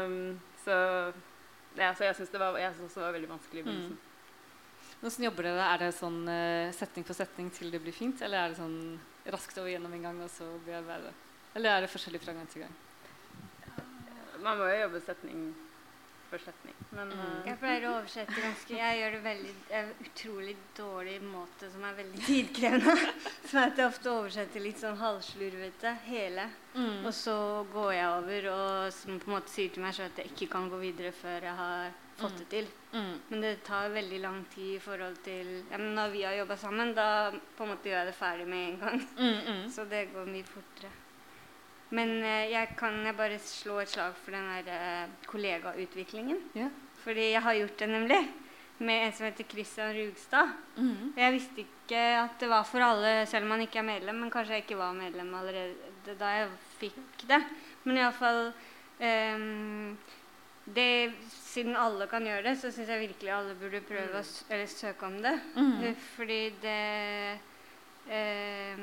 [0.07, 0.17] um,
[0.63, 0.81] så,
[1.81, 3.99] ja, så jeg syns det, det, var veldig vanskelig i begynnelsen.
[3.99, 4.09] Mm.
[5.03, 5.63] Hvordan jobber dere?
[5.67, 6.19] Er det sånn
[6.79, 8.77] setning for setning til det blir fint, eller er det sånn
[9.31, 11.13] raskt over gjennom en gang, og så blir det bedre?
[11.55, 12.81] Eller er det forskjellig fra gang til gang?
[14.43, 15.53] Man må jo jobbe setning
[16.33, 16.75] for setning.
[16.91, 17.21] Men, mm.
[17.21, 21.85] uh, jeg pleier å oversette ganske Jeg gjør det veldig en utrolig dårlig måte som
[21.85, 22.95] er veldig tidkrevende.
[23.45, 26.49] Som er at jeg ofte oversetter litt sånn halvslurvete hele.
[26.73, 27.05] Mm.
[27.05, 27.37] Og så
[27.75, 30.51] går jeg over og som på en måte sier til meg sjøl at jeg ikke
[30.57, 32.69] kan gå videre før jeg har fått det til.
[32.93, 33.15] Mm.
[33.29, 36.93] Men det tar veldig lang tid i forhold til ja, Når vi har jobba sammen,
[36.95, 39.07] da på en måte gjør jeg det ferdig med en gang.
[39.17, 39.65] Mm, mm.
[39.75, 40.93] Så det går mye fortere.
[41.93, 46.41] Men eh, jeg kan jeg bare slå et slag for den der eh, kollegautviklingen.
[46.57, 46.73] Yeah.
[47.03, 48.23] Fordi jeg har gjort det, nemlig.
[48.83, 50.49] med en som heter Christian Rugstad.
[50.77, 51.13] Mhm.
[51.17, 54.15] Jeg visste ikke at det var for alle, selv om man ikke er medlem.
[54.15, 56.49] Men kanskje jeg ikke var medlem allerede da jeg
[56.81, 57.41] fikk det.
[57.85, 58.53] Men iallfall
[58.99, 59.99] um,
[60.67, 61.13] det,
[61.53, 65.05] Siden alle kan gjøre det, så syns jeg virkelig alle burde prøve å eller søke
[65.05, 65.35] om det.
[65.85, 67.39] Eh, Fordi det
[68.09, 68.77] eh,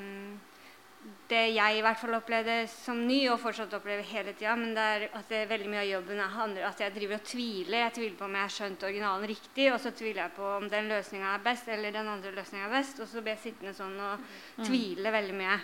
[1.30, 4.84] Det jeg i hvert fall opplevde som ny, og fortsatt opplever hele tida, men det
[4.84, 7.78] er at det, er veldig mye av jobben er- handler at jeg driver og tviler.
[7.86, 10.68] Jeg tviler på om jeg har skjønt originalen riktig, og så tviler jeg på om
[10.70, 13.00] den løsninga er best, eller den andre løsninga er best.
[13.00, 14.20] Og så blir jeg sittende sånn og
[14.68, 15.58] tvile veldig mye.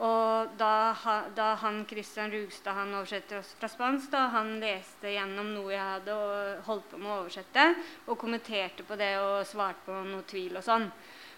[0.00, 0.96] Og da,
[1.36, 5.82] da han Christian Rugstad han oversetter oss fra spansk, da, han leste gjennom noe jeg
[5.82, 7.66] hadde og holdt på med å oversette,
[8.06, 10.88] og kommenterte på det og svarte på noe tvil og sånn.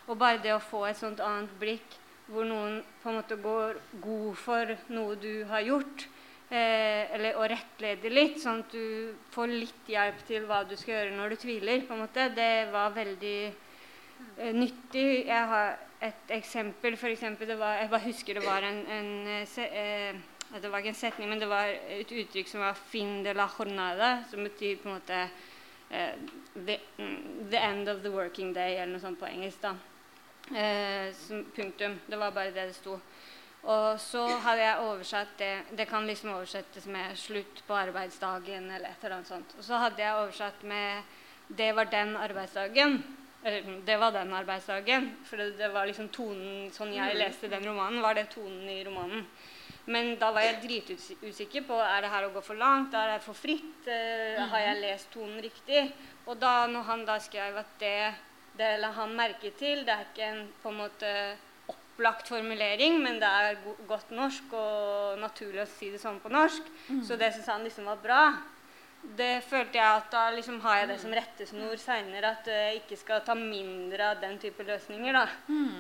[0.06, 1.98] Og bare det å få et sånt annet blikk
[2.30, 6.06] hvor noen på en måte går god for noe du har gjort,
[6.46, 11.00] eh, eller og rettleder litt, sånn at du får litt hjelp til hva du skal
[11.00, 15.08] gjøre når du tviler, på en måte, det var veldig eh, nyttig.
[15.26, 16.96] Jeg har et eksempel.
[16.96, 20.14] For eksempel, var, jeg bare husker det var en, en eh, se, eh,
[20.52, 23.46] Det var ikke en setning, men det var et uttrykk som var 'fin de la
[23.46, 25.28] jornada', som betyr på en måte
[25.90, 26.14] eh,
[26.54, 29.62] the, mm, 'the end of the working day', eller noe sånt på engelsk.
[29.62, 29.74] da.
[30.56, 32.00] Eh, som, punktum.
[32.06, 33.00] Det var bare det det sto.
[33.62, 38.88] Og så hadde jeg oversatt det Det kan liksom oversettes med 'slutt på arbeidsdagen' eller
[38.88, 39.54] et eller annet sånt.
[39.58, 41.02] Og så hadde jeg oversatt med
[41.48, 43.21] 'det var den arbeidsdagen'.
[43.42, 45.08] Eller det var den arbeidsdagen.
[45.26, 48.82] For det, det var liksom tonen Sånn jeg leste den romanen, var det tonen i
[48.86, 49.26] romanen.
[49.90, 53.22] Men da var jeg dritusikker på er det her å gå for langt, er det
[53.24, 55.88] for fritt, uh, har jeg lest tonen riktig?
[56.30, 58.12] Og da når han da skrev at det,
[58.60, 61.10] det la han merke til, det er ikke en på en måte
[61.72, 66.30] opplagt formulering, men det er go godt norsk og naturlig å si det sånn på
[66.32, 66.70] norsk,
[67.02, 68.22] så det syntes han liksom var bra.
[69.02, 72.98] Det følte jeg at da liksom har jeg det som rettesnor seinere, at jeg ikke
[73.00, 75.16] skal ta mindre av den type løsninger.
[75.16, 75.24] da.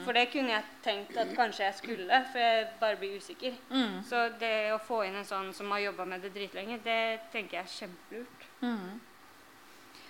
[0.02, 3.54] For det kunne jeg tenkt at kanskje jeg skulle, for jeg bare blir usikker.
[3.70, 4.02] Mm.
[4.08, 7.02] Så det å få inn en sånn som har jobba med det dritlenge, det
[7.32, 8.48] tenker jeg er kjempelurt.
[8.64, 9.00] Mm.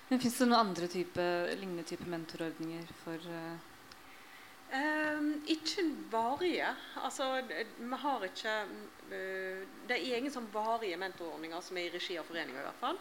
[0.09, 1.29] Men fins det noen andre type,
[1.61, 3.72] lignende type mentorordninger for eh,
[4.73, 6.69] Ehm, ikke varige.
[7.05, 7.43] Altså,
[7.79, 8.55] vi har ikke
[9.13, 12.81] uh, Det er ingen sånn varige mentorordninger som er i regi av foreninga, i hvert
[12.81, 13.01] fall.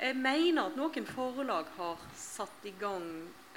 [0.00, 3.08] Jeg mener at noen forlag har satt i gang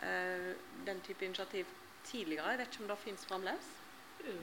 [0.01, 0.49] uh,
[0.87, 1.69] den type initiativ
[2.09, 2.55] tidligere.
[2.55, 3.69] Jeg vet ikke om det fins fremdeles.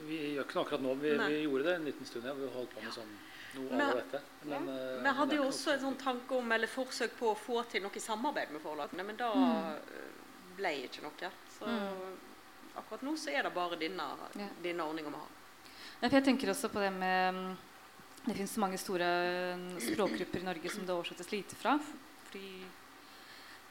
[0.07, 0.95] Vi gjør ikke noe akkurat nå.
[1.01, 2.25] Vi, vi gjorde det en liten stund.
[2.29, 2.33] Ja.
[2.37, 3.11] Vi holdt på med sånn
[3.57, 4.19] noe Men- av dette.
[4.47, 7.63] Men, eh, Vi hadde jo også en sånn tanke om, eller forsøk på å få
[7.69, 9.79] til noe samarbeid med forlagene, men da Mm.
[10.55, 11.31] ble ikke noe.
[11.57, 12.17] Så Mm.
[12.79, 14.07] Akkurat nå så er det bare denne,
[14.39, 14.47] Ja.
[14.63, 15.37] denne ordninga vi har.
[16.01, 17.57] Ja, jeg tenker også på det med mm,
[18.25, 19.07] Det finnes så mange store
[19.57, 21.79] mm, språkgrupper i Norge som det oversettes lite fra.
[22.27, 22.63] Fordi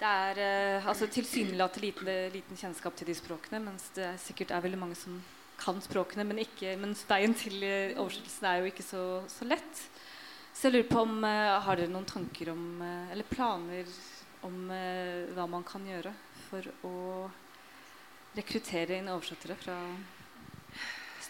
[0.00, 4.50] det er eh, altså tilsynelatende liten, liten kjennskap til de språkene, mens det er sikkert
[4.50, 5.20] er veldig mange som
[5.60, 9.82] kan språkene, men ikke, mens veien til eh, oversettelsen er jo ikke så, så lett.
[10.54, 13.86] Så jeg lurer på om eh, Har dere noen tanker om eh, Eller planer
[14.46, 16.10] om eh, hva man kan gjøre
[16.48, 16.94] for å
[18.36, 19.76] rekruttere inn oversettere fra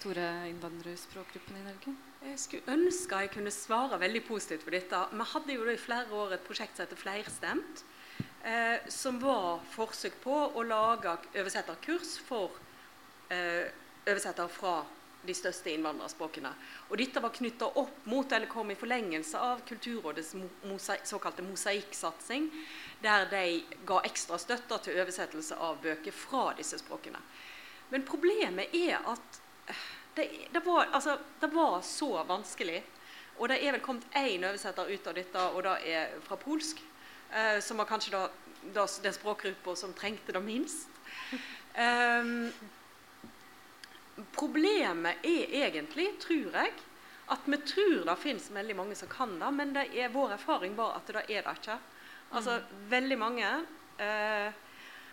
[0.01, 1.95] store innvandrerspråkgruppene i Norge?
[2.21, 5.01] Jeg skulle ønske jeg kunne svare veldig positivt på dette.
[5.13, 7.85] Vi hadde jo i flere år et prosjekt som heter Flerstemt,
[8.45, 12.61] eh, som var forsøk på å lage oversetterkurs for
[13.33, 13.73] eh,
[14.05, 14.81] oversettere fra
[15.27, 16.51] de største innvandrerspråkene.
[16.89, 21.45] Og dette var knytta opp mot, eller kom i forlengelse av Kulturrådets mo mosa såkalte
[21.45, 22.49] mosaikksatsing,
[23.03, 23.45] der de
[23.89, 27.21] ga ekstra støtte til oversettelse av bøker fra disse språkene.
[27.91, 29.85] Men problemet er at eh,
[30.15, 32.83] det, det, var, altså, det var så vanskelig.
[33.39, 36.83] Og det er vel kommet én oversetter ut av dette, og det er fra polsk.
[37.33, 38.29] Eh, som var kanskje da,
[38.75, 40.89] da, den språkgruppa som trengte det minst.
[41.79, 42.51] Um,
[44.35, 46.73] problemet er egentlig, tror jeg,
[47.31, 50.75] at vi tror det fins veldig mange som kan det, men det er, vår erfaring
[50.77, 51.79] var at det er det ikke.
[52.31, 52.61] Altså,
[52.91, 53.47] veldig mange
[53.99, 54.51] eh,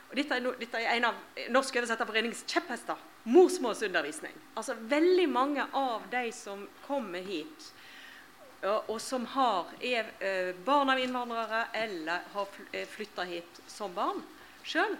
[0.07, 1.17] og dette er, no, dette er en av
[1.51, 2.99] Norsk oversetterforenings kjepphester.
[3.27, 4.35] Morsmålsundervisning.
[4.55, 7.71] Altså, veldig mange av de som kommer hit,
[8.61, 12.55] og, og som har, er eh, barn av innvandrere eller har
[12.93, 14.23] flytta hit som barn
[14.67, 14.95] sjøl,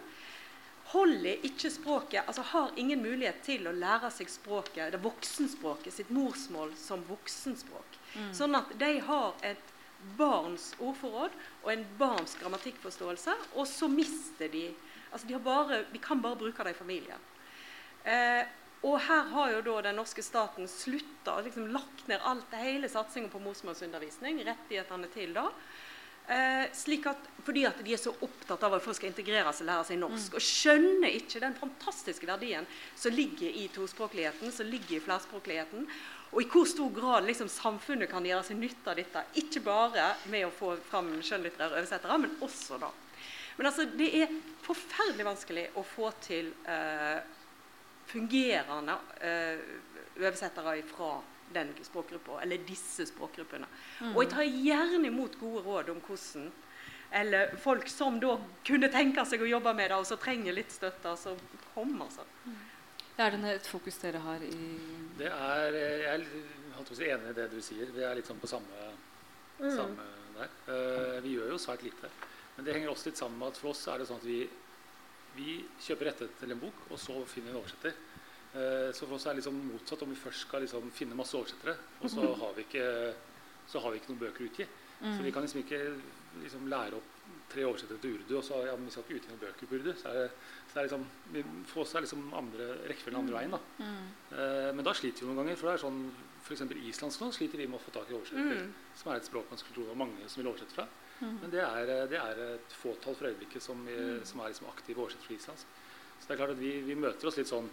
[0.92, 6.12] holder ikke språket, altså har ingen mulighet til å lære seg språket, det voksenspråket, sitt
[6.16, 7.98] morsmål som voksenspråk.
[8.36, 9.74] Sånn at de har et
[10.18, 11.34] barns ordforråd
[11.64, 14.70] og en barns grammatikkforståelse, og så mister de
[15.12, 17.28] altså de, har bare, Vi kan bare bruke det i familien.
[18.04, 18.46] Eh,
[18.86, 23.32] og her har jo da den norske staten slutta, liksom lagt ned alt, hele satsingen
[23.34, 25.48] på morsmålsundervisning, rettighetene til da.
[26.28, 29.70] Eh, slik at, fordi at de er så opptatt av at folk skal integreres og
[29.70, 30.36] lære seg norsk.
[30.36, 32.68] Og skjønner ikke den fantastiske verdien
[33.00, 35.88] som ligger i tospråkligheten, som ligger i flerspråkligheten.
[36.38, 39.24] Og i hvor stor grad liksom, samfunnet kan gjøre seg nytte av dette.
[39.42, 42.92] Ikke bare med å få fram skjønnlitterære oversettere, men også da.
[43.58, 47.26] Men altså, det er forferdelig vanskelig å få til eh,
[48.12, 49.66] fungerende eh,
[50.20, 51.16] oversettere fra
[51.58, 53.66] den språkgruppa, eller disse språkgruppene.
[54.04, 54.14] Mm.
[54.14, 56.52] Og jeg tar gjerne imot gode råd om hvordan
[57.18, 58.34] eller folk som da
[58.68, 61.16] kunne tenke seg å jobbe med det, og så trenger litt støtte.
[61.18, 61.38] så
[61.74, 62.26] kom altså.
[62.46, 62.58] Mm.
[63.18, 64.58] Er det et fokus dere har i
[65.18, 67.90] Det er, Jeg er enig i det du sier.
[67.94, 68.92] Vi er litt sånn på samme,
[69.58, 69.72] mm.
[69.74, 70.06] samme
[70.36, 70.52] der.
[70.68, 72.12] Uh, vi gjør jo svært lite.
[72.56, 74.44] Men det henger også litt sammen med at for oss er det sånn at vi,
[75.34, 77.98] vi kjøper rettigheter til en bok, og så finner vi en oversetter.
[78.54, 81.38] Uh, så for oss er det liksom motsatt om vi først skal liksom finne masse
[81.42, 82.88] oversettere, og så har vi ikke,
[83.74, 84.70] har vi ikke noen bøker å utgi.
[85.02, 85.10] Mm.
[85.10, 85.82] Så vi kan liksom ikke
[86.44, 87.17] liksom lære opp
[87.52, 89.92] tre oversettere til urdu, og så ja, vi ikke utgi noen bøker på urdu.
[89.98, 90.28] Så er det,
[90.72, 91.06] så er liksom,
[91.70, 93.56] for oss er liksom andre, rekkefølgen andre veien.
[93.56, 93.60] da.
[93.80, 94.06] Mm.
[94.36, 95.60] Eh, men da sliter vi noen ganger.
[95.60, 96.02] For det er sånn,
[96.44, 96.64] f.eks.
[96.92, 98.68] islandsk nå sliter vi med å få tak i oversettere.
[98.68, 98.94] Mm.
[99.00, 100.88] Som er et språk man skulle tro det var mange som vil oversette fra.
[101.18, 101.34] Mm.
[101.42, 104.22] Men det er, det er, et fåtall for øyeblikket som, mm.
[104.28, 105.82] som er liksom aktive oversettere fra islandsk.
[106.18, 107.68] Så det er klart at vi, vi, møter oss litt sånn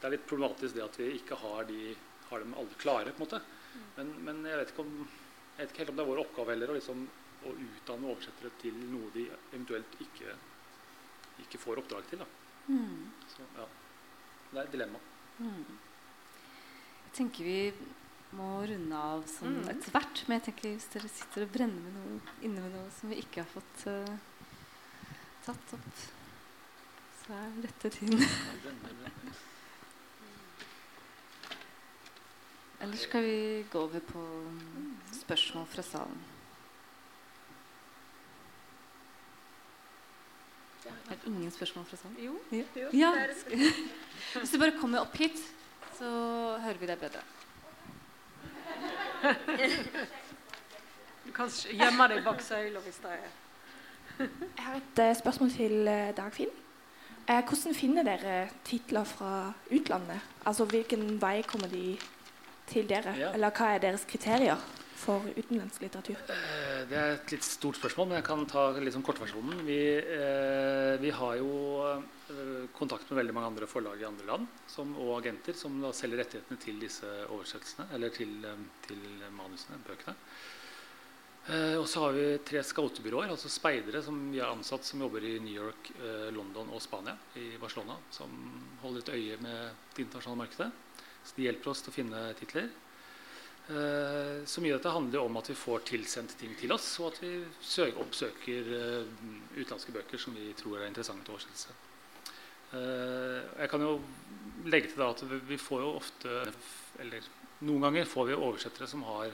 [0.00, 1.94] Det er litt problematisk det at vi ikke har, de,
[2.28, 3.12] har dem alle klare.
[3.14, 3.40] på en måte.
[3.74, 3.84] Mm.
[3.96, 6.72] Men, men jeg, vet om, jeg, vet ikke helt om det er vår oppgave heller
[6.72, 7.06] å liksom
[7.44, 10.36] å utdanne oversettere til noe de eventuelt ikke,
[11.44, 12.24] ikke får oppdrag til.
[12.68, 13.10] Mm.
[13.32, 13.66] Så, ja.
[14.50, 15.00] Det er et dilemma.
[15.38, 15.78] Mm.
[17.04, 17.58] Jeg tenker vi
[18.34, 19.70] må runde av sånn mm.
[19.74, 20.22] etter hvert.
[20.26, 23.20] Men jeg tenker hvis dere sitter og brenner med noe, inne med noe som vi
[23.22, 24.14] ikke har fått uh,
[25.46, 26.04] tatt opp,
[27.22, 28.22] så er dette tiden.
[32.84, 34.22] Eller skal vi gå over på
[35.22, 36.24] spørsmål fra salen?
[40.84, 42.16] Er det ingen spørsmål fra salen?
[42.18, 42.34] Jo.
[42.52, 43.12] Jo ja.
[44.38, 45.38] Hvis du bare kommer opp hit,
[45.98, 46.10] så
[46.64, 47.22] hører vi deg bedre.
[51.24, 53.22] Du kan gjemme deg bak søyla hvis det er
[54.18, 56.52] Jeg har et uh, spørsmål til uh, Dagfinn.
[57.24, 60.20] Uh, hvordan finner dere titler fra utlandet?
[60.44, 61.96] Altså Hvilken vei kommer de
[62.68, 63.16] til dere?
[63.32, 64.60] Eller hva er deres kriterier?
[64.94, 66.16] For utenlandsk litteratur?
[66.30, 69.62] Eh, det er et litt stort spørsmål, men jeg kan ta liksom kortversjonen.
[69.66, 71.52] Vi, eh, vi, har jo
[71.84, 76.22] eh, kontakt med veldig mange andre forlag i andre land som, og agenter som selger
[76.22, 78.36] rettighetene til disse oversettelsene, eller til,
[78.86, 80.16] til manusene, bøkene.
[81.76, 85.34] Og så har vi tre scoutebyråer, altså speidere som vi har ansatt som jobber i
[85.44, 85.90] New York,
[86.32, 88.32] London og Spania, i Barcelona, som
[88.80, 89.58] holder et øye med
[89.92, 90.70] det internasjonale markedet.
[91.20, 92.72] Så de hjelper oss til å finne titler.
[93.68, 97.14] Eh, så mye av dette handler om at vi får tilsendt ting til oss, og
[97.14, 97.30] at vi
[97.96, 99.14] oppsøker eh,
[99.56, 101.76] utenlandske bøker som vi tror er interessante til oversettelse.
[102.76, 103.94] Eh, jeg kan jo
[104.68, 106.36] legge til at vi får jo ofte
[107.00, 107.24] Eller
[107.64, 109.32] noen ganger får vi oversettere som har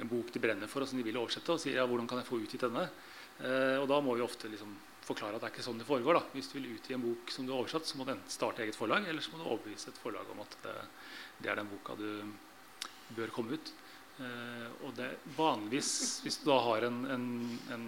[0.00, 2.18] en bok de brenner for, og som de vil oversette, og sier ja, hvordan kan
[2.20, 2.88] jeg få utgitt denne?
[3.80, 4.72] Og da må vi ofte liksom
[5.04, 6.18] forklare at det er ikke sånn det foregår.
[6.18, 6.22] da.
[6.34, 8.64] Hvis du vil utgi en bok som du har oversatt, så må du enten starte
[8.64, 10.76] eget forlag, eller så må du overbevise et forlag om at det,
[11.40, 12.08] det er den boka du
[13.16, 13.72] bør komme ut.
[14.20, 17.28] Eh, og det vanligvis, Hvis du da har en, en,
[17.72, 17.86] en,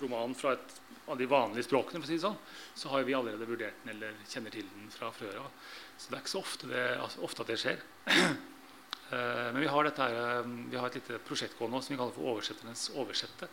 [0.00, 0.76] roman fra et
[1.10, 2.38] av de vanlige språkene, for å si det sånn,
[2.78, 5.50] så har vi allerede vurdert den eller kjenner til den fra før av.
[5.98, 7.82] Så det er ikke så ofte, det, altså, ofte at det skjer.
[8.14, 12.16] eh, men vi har, dette eh, vi har et lite prosjekt gående som vi kaller
[12.16, 13.50] for 'Oversetternes oversette'.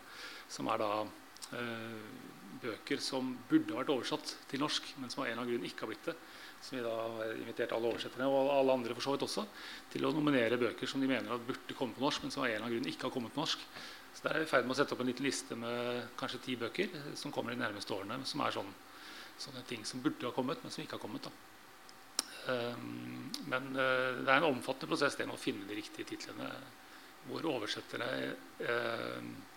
[0.49, 0.91] Som er da
[1.57, 1.97] eh,
[2.61, 5.85] bøker som burde vært oversatt til norsk, men som av en eller annen grunn ikke
[5.85, 6.17] har blitt det
[6.61, 9.45] som vi da har invitert alle oversetterne og alle andre for så vidt også,
[9.93, 12.55] til å nominere bøker som de mener burde komme på norsk, men som av en
[12.55, 13.63] eller annen grunn ikke har kommet på norsk.
[14.13, 16.41] Så Der er vi i ferd med å sette opp en liten liste med kanskje
[16.43, 16.89] ti bøker
[17.19, 18.73] som kommer de nærmeste årene, som er sånn,
[19.39, 21.29] sånne ting som burde ha kommet, men som ikke har kommet.
[22.49, 26.47] Um, men uh, det er en omfattende prosess det med å finne de riktige titlene
[27.29, 28.07] hvor oversetterne
[28.63, 29.48] uh, i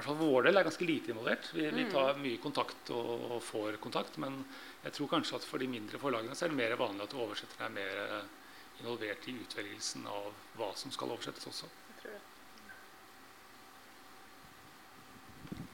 [0.00, 1.50] hvert fall for vår del er ganske lite involvert.
[1.52, 1.92] Vi, vi mm.
[1.92, 4.16] tar mye kontakt og, og, får kontakt.
[4.22, 4.40] Men
[4.84, 7.68] jeg tror kanskje at for de mindre forlagene så er det mer vanlig at oversetterne
[7.68, 8.32] er mer eh,
[8.80, 11.68] involvert i utvelgelsen av hva som skal oversettes også.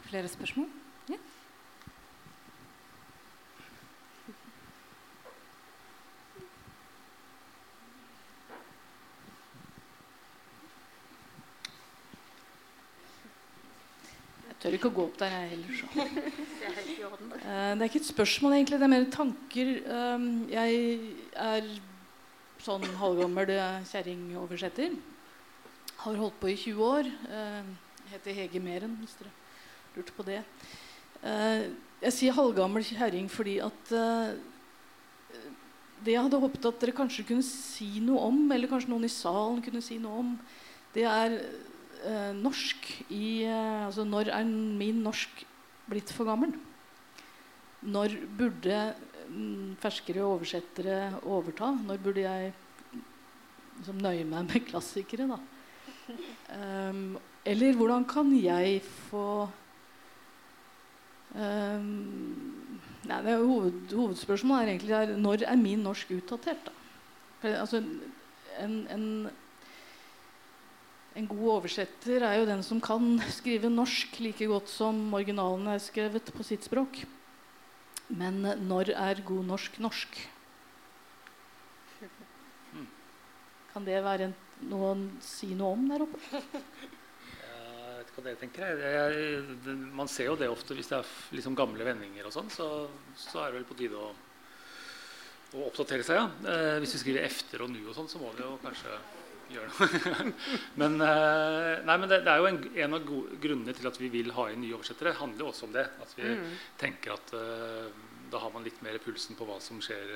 [0.07, 0.68] Flere spørsmål?
[1.11, 1.18] Ja.
[14.67, 15.75] Tør ikke å gå opp der, jeg heller.
[15.79, 15.87] Så.
[15.97, 16.87] Det er.
[17.47, 18.79] Eh, det er ikke et spørsmål, egentlig.
[18.81, 19.69] Det er mer tanker.
[19.87, 20.81] Um, jeg
[21.39, 21.69] er
[22.64, 23.53] sånn halvgammel
[23.87, 24.97] kjerringoversetter.
[26.03, 27.11] Har holdt på i 20 år.
[27.31, 29.31] Jeg heter Hege Meren, hvis dere
[29.95, 30.41] lurte på det.
[32.03, 33.95] Jeg sier halvgammel kjerring fordi at
[36.05, 39.12] det jeg hadde håpet at dere kanskje kunne si noe om, eller kanskje noen i
[39.12, 40.35] salen kunne si noe om,
[40.95, 41.39] det er
[42.07, 45.44] uh, norsk i Altså når er min norsk
[45.90, 46.54] blitt for gammel?
[47.86, 48.78] Når burde
[49.28, 51.70] mm, ferskere oversettere overta?
[51.86, 52.52] Når burde jeg
[53.78, 55.28] liksom, nøye meg med klassikere?
[55.30, 55.38] da?
[56.07, 59.48] Um, eller hvordan kan jeg få
[61.34, 61.88] um,
[63.07, 66.68] nei, det er hoved, Hovedspørsmålet er egentlig er, når er min norsk utdatert?
[66.68, 66.72] da?
[67.57, 67.82] Altså,
[68.62, 69.09] en, en,
[71.17, 75.83] en, god oversetter er jo den som kan skrive norsk like godt som originalen er
[75.83, 77.03] skrevet på sitt språk.
[78.09, 80.19] Men når er god norsk norsk?
[83.73, 84.37] Kan det være en
[84.71, 86.41] noen si noe om der oppe?
[86.41, 88.81] Jeg vet ikke hva dere tenker.
[88.81, 89.27] Jeg,
[89.67, 92.69] jeg, man ser jo det ofte hvis det er liksom gamle vendinger og sånn, så,
[93.19, 94.09] så, er det vel på tide å,
[95.57, 96.21] å oppdatere seg.
[96.21, 96.55] Ja.
[96.55, 98.97] Eh, hvis vi skriver 'efter' og 'nu' og sånn, så må vi jo kanskje
[99.53, 100.32] gjøre noe.
[100.80, 103.11] men, eh, nei, men det, det, er jo en, en, av
[103.42, 105.86] grunnene til at vi vil ha inn nye oversettere, handler også om det.
[106.03, 106.47] At vi mm.
[106.80, 107.90] tenker at uh,
[108.32, 110.12] da har man litt mer pulsen på hva som skjer,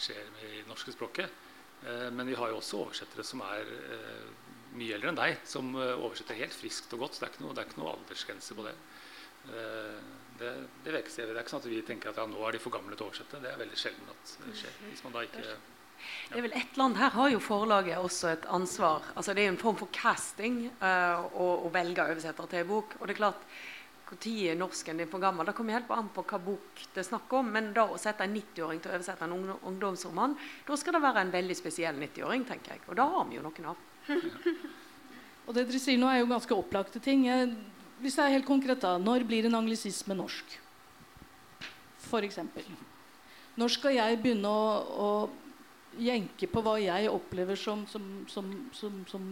[0.00, 1.32] skjer i det norske språket.
[1.84, 5.72] Uh, men vi har jo også oversettere som er uh, mye eldre enn deg, som
[5.74, 7.16] eh, oversetter helt friskt og godt.
[7.16, 8.76] Så det er ikke noe, det er ikke noe aldersgrense på det.
[9.40, 9.64] Det,
[10.38, 10.50] det,
[10.84, 13.06] det, er ikke sånn at vi tenker at ja, nå er de for gamle til
[13.06, 13.40] å oversette.
[13.42, 14.76] Det er veldig sjelden at det skjer.
[14.86, 15.56] hvis man da ikke...
[16.30, 19.02] Det er vel et land, Her har jo forlaget også et ansvar.
[19.16, 22.96] Altså Det er en form for casting uh, å, å velge oversetter til en bok.
[23.00, 23.46] Og det er klart,
[24.10, 25.46] når norsken din for gammel?
[25.46, 27.50] Det kommer helt an på hva bok det er snakk om.
[27.54, 29.36] Men da å sette en 90-åring til å oversette en
[29.70, 30.34] ungdomsroman,
[30.66, 32.84] da skal det være en veldig spesiell 90-åring, tenker jeg.
[32.88, 33.84] Og da har vi jo noen av.
[35.46, 37.26] og det dere sier nå, er jo ganske opplagte ting.
[38.00, 38.96] Hvis det er helt konkret, da.
[38.98, 40.58] Når blir en anglisisme norsk?
[42.10, 42.66] For eksempel.
[43.60, 45.08] Når skal jeg begynne å, å
[45.98, 49.24] jenke på hva jeg opplever som, som, som, som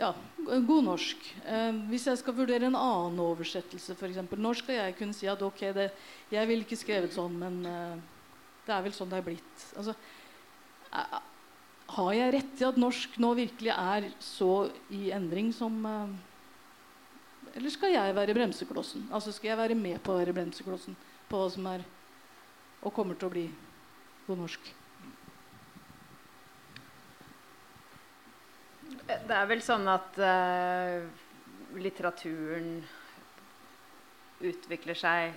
[0.00, 0.12] ja,
[0.46, 1.26] god norsk.
[1.44, 4.22] Eh, hvis jeg skal vurdere en annen oversettelse, f.eks.
[4.30, 5.90] Når skal jeg kunne si at ok, det,
[6.32, 7.98] jeg ville ikke skrevet sånn, men eh,
[8.66, 9.66] det er vel sånn det er blitt.
[9.76, 9.96] Altså,
[10.94, 11.20] eh,
[11.90, 14.52] har jeg rett i at norsk nå virkelig er så
[14.94, 16.18] i endring som eh,
[17.58, 19.08] Eller skal jeg være bremseklossen?
[19.10, 20.94] Altså Skal jeg være med på å være bremseklossen
[21.26, 21.82] på hva som er
[22.80, 23.48] og kommer til å bli
[24.30, 24.70] god norsk?
[29.10, 31.02] Det er vel sånn at uh,
[31.80, 32.80] litteraturen
[34.40, 35.34] utvikler seg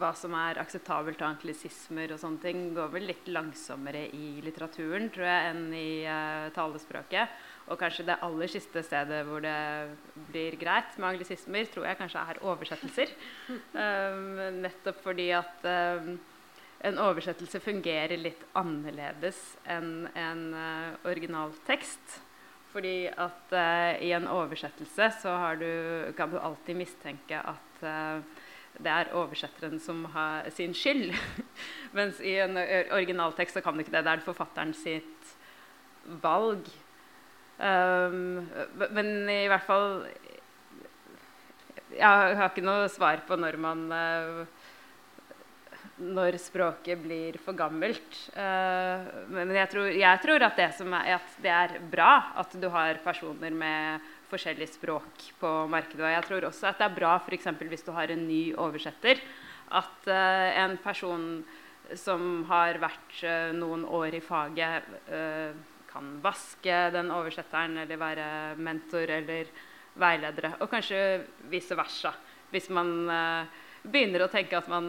[0.00, 5.10] Hva som er akseptabelt av anklisismer og sånne ting, går vel litt langsommere i litteraturen
[5.12, 7.34] tror jeg, enn i uh, talespråket.
[7.70, 9.58] Og kanskje det aller siste stedet hvor det
[10.30, 13.12] blir greit med anglisismer, tror jeg kanskje er oversettelser.
[13.74, 15.68] Um, nettopp fordi at
[16.00, 16.16] um,
[16.86, 22.20] en oversettelse fungerer litt annerledes enn en uh, originaltekst.
[22.70, 25.70] Fordi at uh, i en oversettelse så du,
[26.16, 28.22] kan du alltid mistenke at uh,
[28.80, 31.12] det er oversetteren som har sin skyld.
[31.96, 34.06] Mens i en originaltekst så kan du ikke det.
[34.06, 35.34] Det er forfatteren sitt
[36.22, 36.70] valg.
[37.60, 38.46] Um,
[38.88, 40.06] men i hvert fall
[41.92, 44.59] Jeg har ikke noe svar på når man uh,
[46.00, 48.16] når språket blir for gammelt.
[48.32, 52.68] Uh, men jeg tror, jeg tror at, det er, at, det er, bra at du
[52.72, 56.02] har personer med forskjellig språk på markedet.
[56.06, 57.50] Og jeg tror også at det er bra f.eks.
[57.60, 59.20] hvis du har en ny oversetter,
[59.70, 61.26] at uh, en person
[61.98, 64.86] som har vært uh, noen år i faget,
[65.90, 68.26] kan vaske den oversetteren eller være
[68.62, 69.48] mentor eller
[69.98, 70.52] veiledere.
[70.62, 71.00] Og kanskje
[71.50, 72.12] vice versa.
[72.52, 72.92] Hvis man
[73.82, 74.86] begynner å tenke at man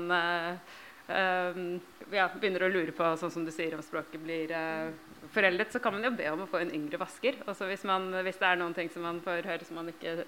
[2.11, 4.91] ja, begynner å lure på sånn som du sier om språket blir uh,
[5.33, 7.39] foreldet, så kan man jo be om å få en yngre vasker.
[7.49, 10.25] Også hvis, man, hvis det er noen ting som man får høre som man ikke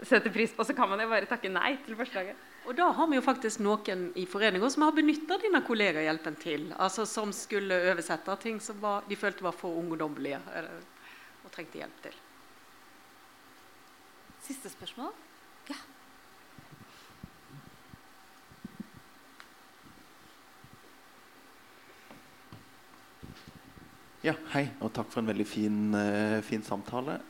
[0.00, 2.44] setter pris på, så kan man jo bare takke nei til forslaget.
[2.66, 6.70] Og da har vi jo faktisk noen i foreninga som har benytta dine kollegahjelpen til.
[6.74, 10.40] Altså Som skulle oversette ting som var, de følte var for ungdommelige
[11.44, 12.18] og trengte hjelp til.
[14.46, 15.14] Siste spørsmål?
[24.26, 27.20] Ja, hei, og takk for en veldig fin, uh, fin samtale.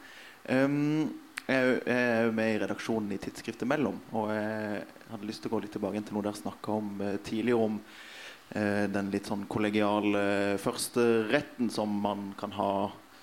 [0.48, 1.10] Um,
[1.44, 3.98] jeg, er med i redaksjonen i tidsskriftet Mellom.
[4.16, 4.80] Og jeg
[5.10, 7.76] hadde lyst til å gå litt tilbake til noe dere snakka om uh, tidligere, om
[7.82, 12.70] uh, den litt sånn kollegiale førsteretten som man kan ha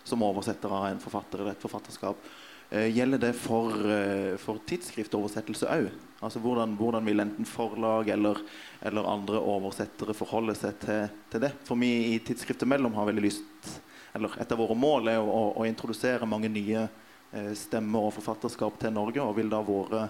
[0.04, 2.30] som oversetter av en forfatter eller et forfatterskap.
[2.74, 5.92] Eh, gjelder det for, eh, for tidsskriftoversettelse òg?
[6.24, 8.40] Altså hvordan, hvordan, vil enten forlag eller,
[8.82, 11.52] eller, andre oversettere forholde seg til, til, det?
[11.68, 13.74] For vi i Tidsskriftet Mellom har veldig lyst
[14.14, 18.78] eller Et av våre mål er å, å introdusere mange nye eh, stemmer og forfatterskap
[18.82, 19.24] til Norge.
[19.24, 20.04] Og vil da våre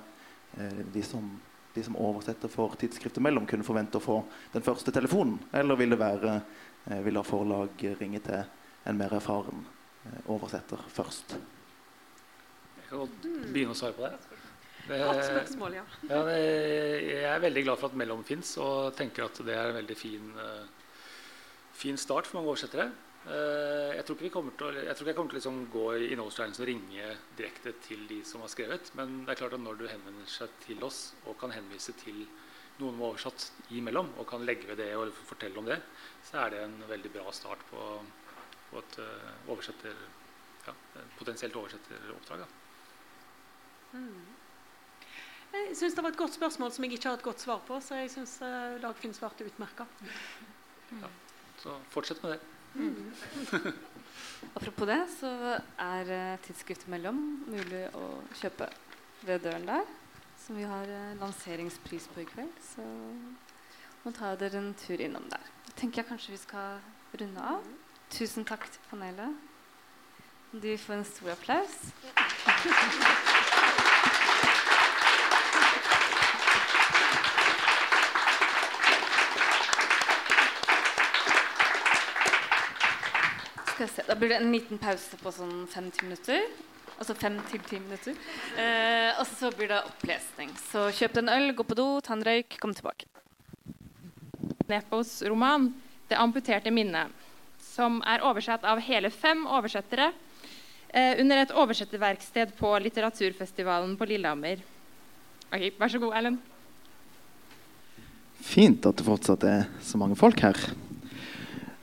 [0.60, 1.30] eh, de, som,
[1.72, 4.18] de, som, oversetter for Tidsskriftet Mellom, kunne forvente å få
[4.52, 5.40] den første telefonen?
[5.56, 8.44] Eller vil det være eh, vil da forlag ringe til
[8.84, 9.64] en mer erfaren
[10.04, 11.38] eh, oversetter først?
[12.82, 14.33] Jeg kan godt begynne å svare på det.
[14.84, 15.84] Spørsmål, ja.
[16.10, 16.38] ja det,
[17.08, 19.96] jeg er veldig glad for at Mellom fins, og tenker at det er en veldig
[19.96, 20.66] fin, uh,
[21.78, 22.90] fin start for mange oversettere.
[23.24, 26.10] Uh, jeg tror ikke, å, jeg, tror ikke jeg kommer til å liksom gå i
[26.12, 29.80] innholdstegningen og ringe direkte til de som har skrevet, men det er klart at når
[29.80, 32.26] du henvender seg til oss og kan henvise til
[32.82, 35.80] noen har oversatt imellom, og kan legge ved det og fortelle om det,
[36.28, 37.88] så er det en veldig bra start på,
[38.74, 40.06] på et uh, oversetter,
[40.68, 40.76] ja,
[41.16, 42.48] potensielt oversetteroppdrag.
[43.94, 44.33] Mm.
[45.54, 47.78] Jeg syns det var et godt spørsmål som jeg ikke har et godt svar på.
[47.82, 49.86] Så jeg syns uh, Dagfinn svarte utmerka.
[50.98, 51.10] Ja,
[51.62, 52.40] så fortsett med det.
[52.74, 53.14] Mm.
[54.58, 55.30] Apropos det, så
[55.80, 58.08] er uh, tidsskriftet Mellom mulig å
[58.42, 58.70] kjøpe
[59.28, 59.94] ved døren der.
[60.42, 62.58] Som vi har uh, lanseringspris på i kveld.
[62.74, 62.88] Så
[64.04, 65.54] må ta dere en tur innom der.
[65.70, 66.82] Da tenker jeg kanskje vi skal
[67.22, 67.70] runde av.
[68.14, 69.38] Tusen takk til panelet.
[70.54, 71.80] Du får en stor applaus.
[72.06, 73.42] Ja.
[83.84, 86.46] Skal se, Da blir det en liten pause på sånn fem-ti minutter.
[86.96, 88.16] Altså fem til ti minutter.
[88.56, 90.54] Eh, og så blir det opplesning.
[90.70, 93.10] Så kjøp en øl, gå på do, ta en røyk, kom tilbake.
[94.70, 95.74] Nepos roman
[96.08, 97.12] 'Det amputerte minnet',
[97.60, 100.14] som er oversatt av hele fem oversettere
[100.94, 104.64] eh, under et oversetterverksted på Litteraturfestivalen på Lillehammer.
[105.52, 106.40] Ok, Vær så god, Erlend.
[108.40, 110.56] Fint at det fortsatt er så mange folk her.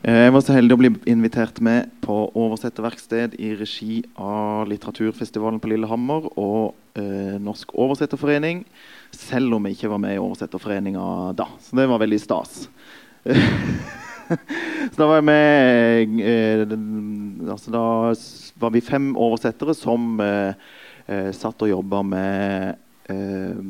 [0.00, 5.60] Eh, jeg var så heldig å bli invitert med på oversetterverksted i regi av Litteraturfestivalen
[5.60, 8.62] på Lillehammer og eh, Norsk oversetterforening,
[9.12, 11.04] selv om jeg ikke var med i Oversetterforeninga
[11.36, 11.50] da.
[11.60, 12.62] Så det var veldig stas.
[14.88, 16.64] så da var jeg med eh,
[17.52, 17.84] altså Da
[18.64, 20.56] var vi fem oversettere som eh,
[21.12, 22.80] eh satt og jobba med
[23.12, 23.60] eh,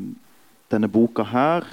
[0.71, 1.67] denne boka her.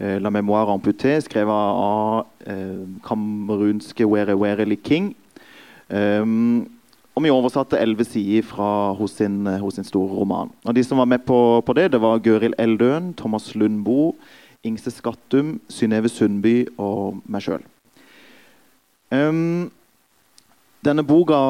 [0.00, 5.14] Eh, La memoire amputée, skrevet av eh, kamerunske Were Were Li King.
[5.88, 6.68] Um,
[7.16, 10.52] og vi oversatte elleve sider fra hos sin, hos sin, store roman.
[10.64, 14.12] Og De som var med på, på det, det var Gøril Eldøen, Thomas Lundboe,
[14.62, 17.66] Ingse Skattum, Synnøve Sundby og meg sjøl.
[19.10, 19.72] Um,
[20.84, 21.40] denne boka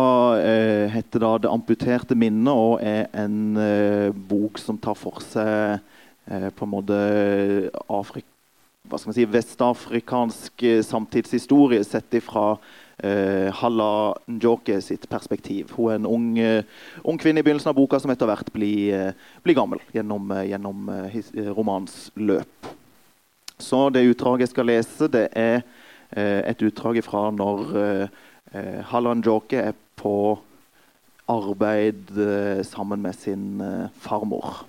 [0.40, 5.80] eh, heter da 'Det amputerte minnet' og er en eh, bok som tar for seg
[6.30, 6.96] eh, på en måte
[7.90, 8.37] Afrika
[8.88, 12.56] hva skal man si, vestafrikansk eh, samtidshistorie sett ifra
[13.04, 15.74] eh, Halla Njoke sitt perspektiv.
[15.76, 16.62] Hun er en ung, uh,
[17.04, 20.88] ung, kvinne i begynnelsen av boka som etter hvert blir, uh, blir gammel gjennom, gjennom
[21.56, 22.72] romans løp.
[23.58, 25.62] Så det utdraget jeg skal lese, det er
[26.08, 28.20] et utdrag fra når uh,
[28.88, 30.14] Halla Njoke er på
[31.28, 32.08] arbeid
[32.64, 33.60] sammen med sin
[34.00, 34.62] farmor.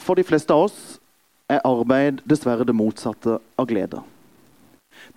[0.00, 0.80] For de fleste av oss
[1.50, 4.00] er arbeid dessverre det motsatte av glede.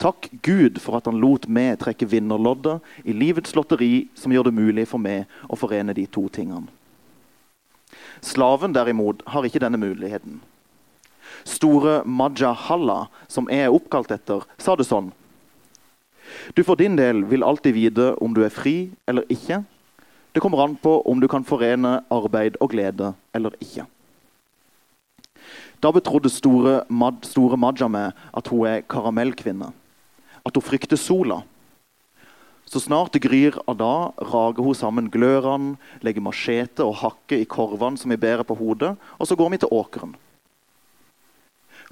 [0.02, 4.58] Takk Gud for at han lot meg trekke vinnerloddet i livets lotteri som gjør det
[4.58, 6.68] mulig for meg å forene de to tingene.
[8.24, 10.40] Slaven derimot har ikke denne muligheten.
[11.44, 15.12] Store Maja Halla, som jeg er oppkalt etter, sa det sånn.
[16.56, 19.62] Du for din del vil alltid vite om du er fri eller ikke.
[20.34, 23.86] Det kommer an på om du kan forene arbeid og glede eller ikke.
[25.84, 29.74] Da betrodde store, Mad, store Maja meg at hun er karamellkvinne.
[30.48, 31.42] At hun frykter sola.
[32.64, 33.96] Så snart det gryr av da,
[34.32, 38.96] rager hun sammen glørne, legger machete og hakker i korvene som vi bærer på hodet,
[39.20, 40.16] og så går vi til åkeren.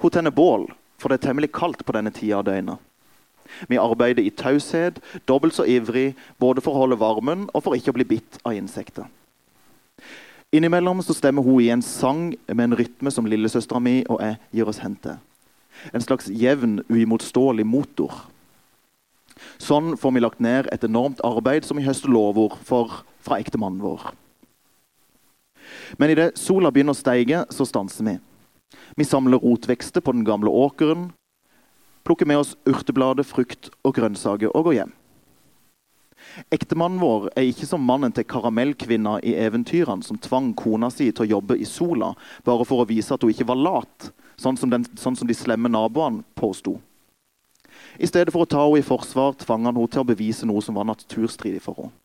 [0.00, 2.80] Hun tenner bål, for det er temmelig kaldt på denne tida av døgnet.
[3.68, 7.92] Vi arbeider i taushet, dobbelt så ivrig, både for å holde varmen og for ikke
[7.92, 9.04] å bli bitt av insekter.
[10.52, 14.36] Innimellom så stemmer hun i en sang med en rytme som lillesøstera mi og jeg
[14.52, 15.16] gir oss hen til.
[15.96, 18.12] En slags jevn, uimotståelig motor.
[19.56, 23.80] Sånn får vi lagt ned et enormt arbeid som vi høster lovord for fra ektemannen
[23.80, 24.12] vår.
[25.96, 28.16] Men idet sola begynner å steige, så stanser vi.
[28.98, 31.10] Vi samler rotvekster på den gamle åkeren,
[32.04, 34.92] plukker med oss urteblader, frukt og grønnsaker og går hjem.
[36.52, 41.26] Ektemannen vår er ikke som mannen til karamellkvinna i eventyrene som tvang kona si til
[41.26, 42.12] å jobbe i sola
[42.46, 44.08] bare for å vise at hun ikke var lat,
[44.40, 46.78] sånn som, den, sånn som de slemme naboene påsto.
[48.00, 50.62] I stedet for å ta henne i forsvar tvang han henne til å bevise noe
[50.64, 51.96] som var naturstridig for henne.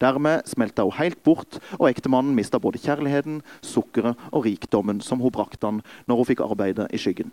[0.00, 5.32] Dermed smelta hun helt bort, og ektemannen mista både kjærligheten, sukkeret og rikdommen som hun
[5.32, 7.32] brakte han når hun fikk arbeide i skyggen.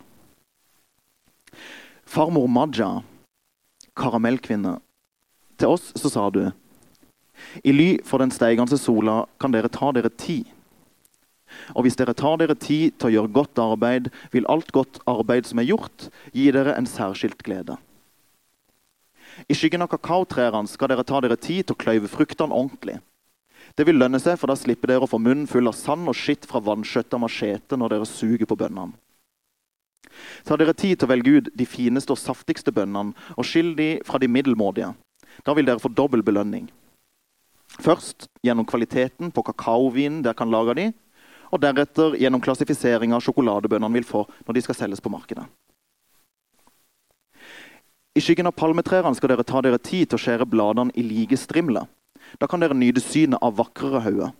[2.04, 2.90] Farmor Maja,
[3.96, 4.76] karamellkvinne,
[5.60, 6.42] til oss så sa du
[7.64, 10.46] I ly for den steigende sola kan dere ta dere tid.
[11.74, 15.46] Og hvis dere tar dere tid til å gjøre godt arbeid, vil alt godt arbeid
[15.46, 17.76] som er gjort, gi dere en særskilt glede.
[19.50, 23.00] I skyggen av kakaotrærne skal dere ta dere tid til å kløyve fruktene ordentlig.
[23.74, 26.18] Det vil lønne seg, for da slipper dere å få munnen full av sand og
[26.18, 28.94] skitt fra vanskjøtta machete når dere suger på bønnene.
[30.46, 33.96] Ta dere tid til å velge ut de fineste og saftigste bønnene og skill de
[34.06, 34.92] fra de middelmådige.
[35.42, 36.68] Da vil dere få dobbel belønning.
[37.82, 40.86] Først gjennom kvaliteten på kakaovinen dere kan lage de,
[41.50, 45.44] og deretter gjennom klassifisering av vil få når de skal selges på markedet.
[48.14, 51.36] I skyggen av palmetrærne skal dere ta dere tid til å skjære bladene i like
[51.36, 51.86] strimler.
[52.38, 54.30] Da kan dere nyte synet av vakrere hauger.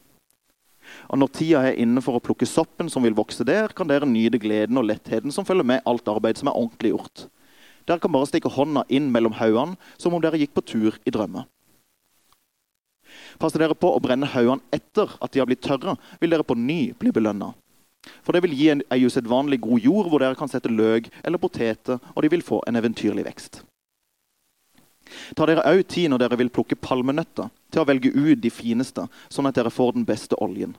[1.10, 4.06] Og når tida er inne for å plukke soppen som vil vokse der, kan dere
[4.06, 7.26] nyte gleden og lettheten som følger med alt arbeid som er ordentlig gjort.
[7.84, 11.12] Dere kan bare stikke hånda inn mellom haugene som om dere gikk på tur i
[11.12, 11.44] drømmer.
[13.38, 16.56] Passer dere på å brenne haugene etter at de har blitt tørre, vil dere på
[16.58, 17.52] ny bli belønna.
[18.24, 21.40] For det vil gi en, ei usedvanlig god jord hvor dere kan sette løk eller
[21.40, 23.62] poteter, og de vil få en eventyrlig vekst.
[25.36, 29.06] Ta dere òg tid når dere vil plukke palmenøtter, til å velge ut de fineste,
[29.32, 30.74] sånn at dere får den beste oljen.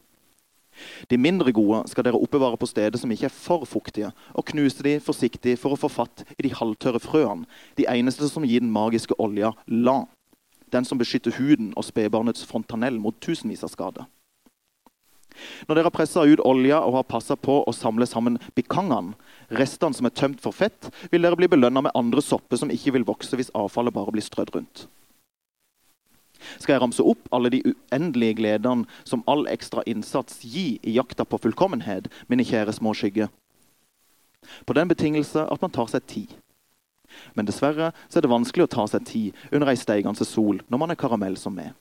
[1.10, 4.84] De mindre gode skal dere oppbevare på steder som ikke er for fuktige, og knuse
[4.86, 7.48] de forsiktig for å få fatt i de halvtørre frøene,
[7.80, 10.04] de eneste som gir den magiske olja la,
[10.74, 14.10] den som beskytter huden og spedbarnets fontanell mot tusenvis av skader.
[15.68, 19.16] Når dere har pressa ut olja og har passa på å samle sammen bikangene,
[19.60, 22.96] restene som er tømt for fett, vil dere bli belønna med andre sopper som ikke
[22.96, 24.86] vil vokse hvis avfallet bare blir strødd rundt.
[26.58, 31.26] Skal jeg ramse opp alle de uendelige gledene som all ekstra innsats gir i jakta
[31.26, 33.32] på fullkommenhet, mine kjære små skygger?
[34.66, 36.36] På den betingelse at man tar seg tid.
[37.34, 40.94] Men dessverre er det vanskelig å ta seg tid under ei steigende sol når man
[40.94, 41.74] er karamell som meg.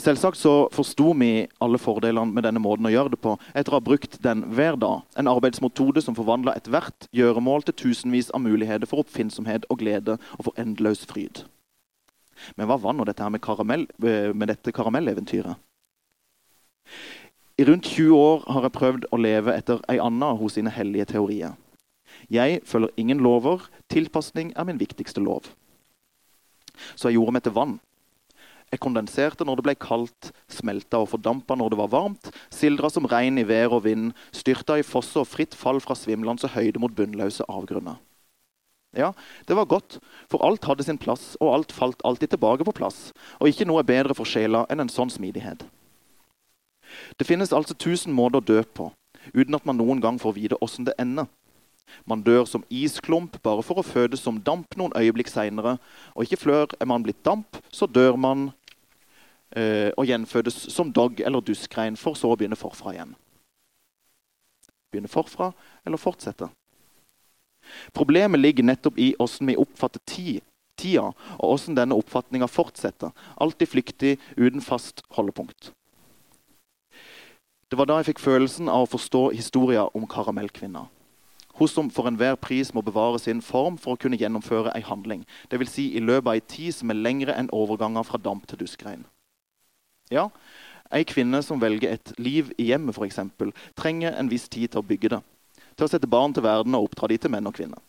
[0.00, 3.76] Selvsagt så forsto vi alle fordelene med denne måten å gjøre det på etter å
[3.76, 5.02] ha brukt den hver dag.
[5.20, 10.46] En arbeidsmetode som forvandla ethvert gjøremål til tusenvis av muligheter for oppfinnsomhet og glede og
[10.46, 11.42] for endeløs fryd.
[12.56, 15.58] Men hva var nå dette her med, karamell, eh, med dette karamelleventyret?
[17.60, 21.10] I rundt 20 år har jeg prøvd å leve etter ei anna hos sine hellige
[21.12, 21.58] teorier.
[22.32, 23.68] Jeg følger ingen lover.
[23.92, 25.52] Tilpasning er min viktigste lov.
[26.96, 27.78] Så jeg gjorde meg til vann
[28.70, 33.08] jeg kondenserte når det ble kaldt, smelta og fordampa når det var varmt, sildra som
[33.10, 36.94] regn i vær og vind, styrta i fosser og fritt fall fra svimlende høyde mot
[36.94, 37.98] bunnløse avgrunner.
[38.96, 39.12] Ja,
[39.46, 39.98] det var godt,
[40.30, 43.12] for alt hadde sin plass, og alt falt alltid tilbake på plass.
[43.38, 45.62] Og ikke noe er bedre for sjela enn en sånn smidighet.
[47.16, 48.88] Det finnes altså tusen måter å dø på,
[49.30, 51.30] uten at man noen gang får vite åssen det ender.
[52.06, 55.76] Man dør som isklump bare for å fødes som damp noen øyeblikk seinere.
[56.14, 58.50] Og ikke før er man blitt damp, så dør man
[59.56, 63.14] øh, og gjenfødes som dog eller duskrein, for så å begynne forfra igjen.
[64.90, 65.52] Begynne forfra
[65.86, 66.50] eller fortsette?
[67.96, 70.40] Problemet ligger nettopp i hvordan vi oppfatter tid,
[70.80, 73.12] tida, og hvordan denne oppfatninga fortsetter.
[73.40, 75.72] Alltid flyktig, uten fast holdepunkt.
[77.70, 80.88] Det var da jeg fikk følelsen av å forstå historia om karamellkvinna.
[81.60, 85.26] Hun som for enhver pris må bevare sin form for å kunne gjennomføre ei handling.
[85.52, 85.70] Dvs.
[85.76, 89.04] Si i løpet av ei tid som er lengre enn overganger fra damp til duskregn.
[90.10, 90.30] Ja,
[90.90, 94.86] Ei kvinne som velger et liv i hjemmet, eksempel, trenger en viss tid til å
[94.86, 95.20] bygge det.
[95.80, 97.80] Til å sette barn til verden og oppdra de til menn og kvinner.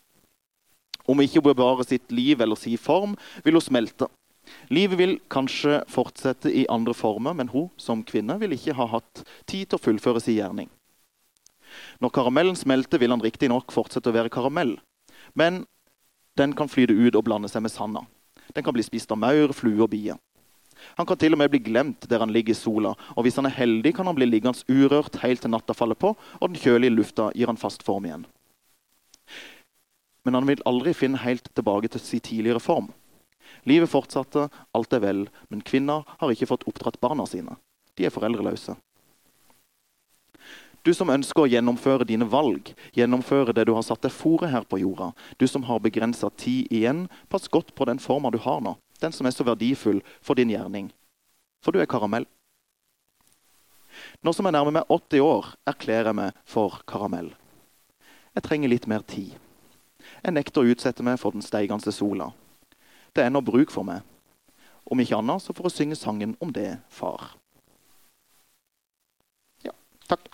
[1.11, 4.07] Om ikke hun bevarer sitt liv eller si form, vil hun smelte.
[4.71, 9.25] Livet vil kanskje fortsette i andre former, men hun som kvinne vil ikke ha hatt
[9.43, 10.71] tid til å fullføre sin gjerning.
[11.99, 14.77] Når karamellen smelter, vil han riktignok fortsette å være karamell.
[15.35, 15.65] Men
[16.39, 18.05] den kan flyte ut og blande seg med sanda.
[18.55, 20.15] Den kan bli spist av maur, flue og bier.
[20.97, 22.93] Han kan til og med bli glemt der han ligger i sola.
[23.15, 26.13] Og hvis han er heldig, kan han bli liggende urørt helt til natta faller på,
[26.15, 28.25] og den kjølige lufta gir han fast form igjen.
[30.25, 32.91] Men han vil aldri finne helt tilbake til sin tidligere form.
[33.67, 37.57] Livet fortsatte, alt er vel, men kvinner har ikke fått oppdratt barna sine.
[37.97, 38.75] De er foreldreløse.
[40.81, 44.65] Du som ønsker å gjennomføre dine valg, gjennomføre det du har satt deg fore her
[44.65, 45.11] på jorda.
[45.37, 48.73] Du som har begrensa tid igjen, pass godt på den forma du har nå.
[49.01, 50.91] Den som er så verdifull for din gjerning.
[51.61, 52.27] For du er karamell.
[54.23, 57.31] Nå som jeg nærmer meg 80 år, erklærer jeg meg for karamell.
[58.35, 59.35] Jeg trenger litt mer tid.
[60.21, 62.31] Jeg nekter å utsette meg for den steigende sola.
[63.11, 64.05] Det er nå bruk for meg.
[64.85, 67.33] Om ikke annet så for å synge sangen om det, far.
[69.65, 69.75] Ja,
[70.07, 70.29] takk.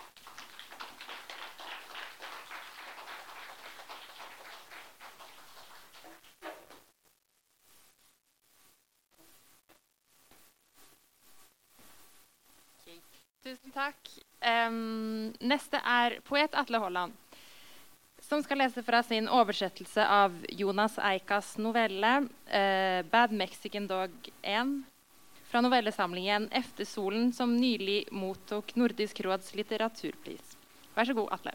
[13.48, 14.10] Tusen takk.
[14.38, 17.14] Um, neste er poet Atle Haaland,
[18.22, 24.82] som skal lese fra sin oversettelse av Jonas Eikas novelle uh, 'Bad Mexican Dog 1',
[25.50, 30.56] fra novellesamlingen 'Efter solen', som nylig mottok Nordisk råds litteraturpris.
[30.94, 31.54] Vær så god, Atle.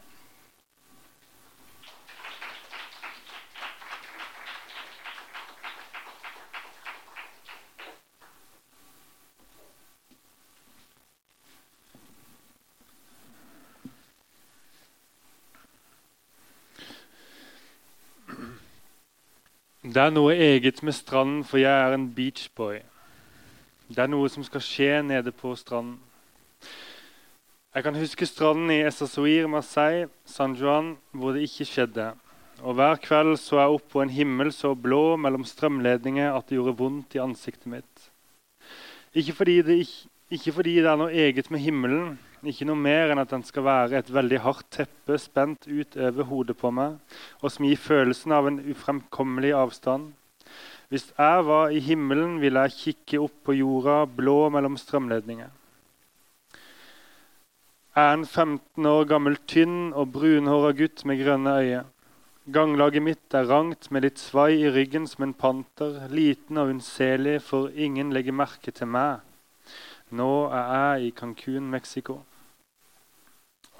[19.94, 22.80] Det er noe eget med stranden, for jeg er en beachboy.
[23.86, 26.00] Det er noe som skal skje nede på stranden.
[27.74, 32.08] Jeg kan huske stranden i Essasoir, Marseille, San Juan, hvor det ikke skjedde.
[32.64, 36.58] Og Hver kveld så jeg opp på en himmel så blå mellom strømledninger at det
[36.58, 38.10] gjorde vondt i ansiktet mitt.
[39.14, 42.16] Ikke fordi det, ikke, ikke fordi det er noe eget med himmelen,
[42.50, 46.26] ikke noe mer enn at den skal være et veldig hardt teppe spent ut over
[46.28, 46.98] hodet på meg,
[47.40, 50.12] og som gir følelsen av en ufremkommelig avstand.
[50.92, 55.48] Hvis jeg var i himmelen, ville jeg kikke opp på jorda, blå mellom strømledninger.
[57.94, 61.84] Jeg er en 15 år gammel, tynn og brunhåra gutt med grønne øyne.
[62.52, 67.38] Ganglaget mitt er rangt med litt svai i ryggen som en panter, liten og unnselig,
[67.46, 69.24] for ingen legger merke til meg.
[70.12, 72.20] Nå er jeg i Cancún, Mexico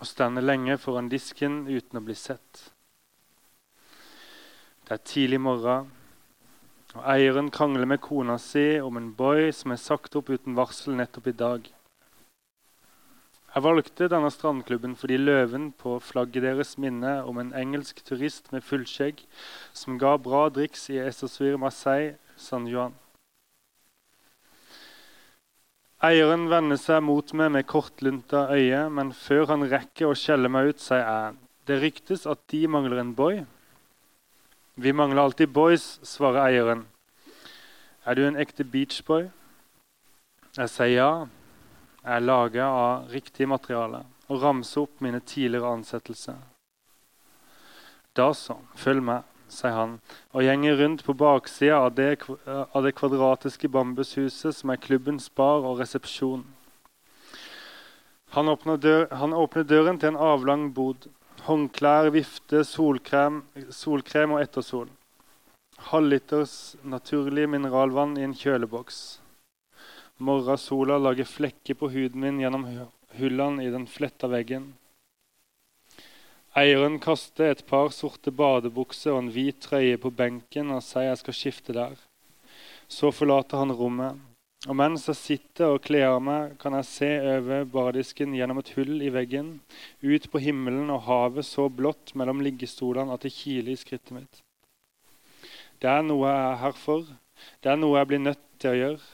[0.05, 2.66] og stande lenge foran disken uten å bli sett.
[4.85, 5.86] Det er tidlig morgen,
[6.93, 10.98] og eieren krangler med kona si om en boy som er sagt opp uten varsel
[10.98, 11.70] nettopp i dag.
[13.55, 18.66] Jeg valgte denne strandklubben fordi løven på flagget deres minner om en engelsk turist med
[18.66, 19.24] fullskjegg
[19.72, 22.98] som ga bra driks i Essosvir Marseille, San Juan.
[26.05, 30.74] Eieren vender seg mot meg med kortlunta øye, men før han rekker å skjelle meg
[30.74, 33.39] ut, sier jeg det ryktes at de mangler en boy.
[34.76, 36.82] Vi mangler alltid boys, svarer eieren.
[38.05, 39.31] Er du en ekte beachboy?
[40.59, 41.10] Jeg sier ja.
[42.02, 46.36] Jeg er laga av riktig materiale og ramser opp mine tidligere ansettelser.
[48.12, 49.94] Da så, følg med sier han,
[50.35, 52.01] og gjenger rundt på baksida av,
[52.64, 56.44] av, det kvadratiske bambushuset som er klubbens bar og resepsjon.
[58.35, 61.06] Han åpner, dør, han åpner døren til en avlang bod.
[61.47, 64.89] Håndklær, vifte, solkrem, solkrem og ettersol.
[65.90, 69.02] Halvliters naturlig mineralvann i en kjøleboks.
[70.18, 72.66] Morgensola lager flekker på huden min gjennom
[73.18, 74.72] hullene i den fletta veggen.
[76.55, 81.18] Eieren kaster et par sorte badebukser og en hvit trøye på benken og sier jeg
[81.18, 81.97] skal skifte der.
[82.86, 84.20] Så forlater han rommet.
[84.70, 88.70] Og mens jeg sitter og kler av meg, kan jeg se over bardisken gjennom et
[88.78, 89.51] hull i veggen,
[90.01, 94.40] ut på himmelen og havet så blått mellom liggestolene at det kiler i skrittet mitt.
[95.82, 97.12] Det er noe jeg er her for.
[97.60, 99.05] Det er noe jeg blir nødt til å gjøre.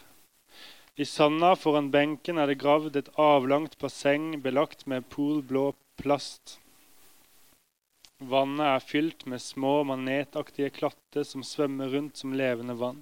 [1.00, 6.59] I sanda foran benken er det gravd et avlangt basseng belagt med polblå plast.
[8.20, 12.98] Vannet er fylt med små manetaktige klatter som svømmer rundt som levende vann.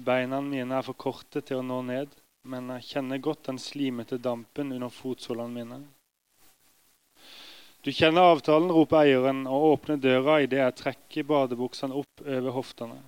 [0.00, 2.14] Beina mine er for korte til å nå ned,
[2.48, 5.80] men jeg kjenner godt den slimete dampen under fotsålene mine.
[7.84, 12.98] Du kjenner avtalen, roper eieren og åpner døra idet jeg trekker badebuksene opp over hoftene.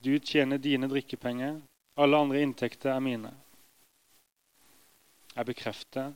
[0.00, 1.60] Du tjener dine drikkepenger,
[2.00, 3.36] alle andre inntekter er mine.
[5.36, 6.12] Jeg bekrefter,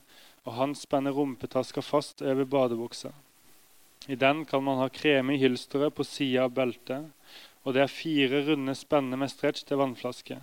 [0.49, 3.13] og han spenner rumpetaska fast over badebuksa.
[4.09, 7.11] I den kan man ha kreme i hylsteret på sida av beltet,
[7.65, 10.39] og det er fire runde spenner med stretch til vannflaske.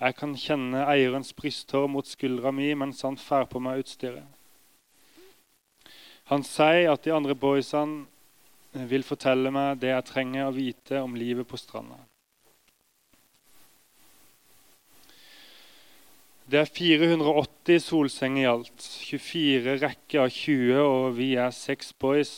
[0.00, 4.24] Jeg kan kjenne eierens brysthår mot skuldra mi mens han fær på meg utstyret.
[6.32, 8.06] Han sier at de andre boysene
[8.88, 12.00] vil fortelle meg det jeg trenger å vite om livet på stranda.
[16.48, 18.84] Det er 480 80 solsenger i alt.
[19.04, 22.30] 24 rekker av 20, og vi er seks boys.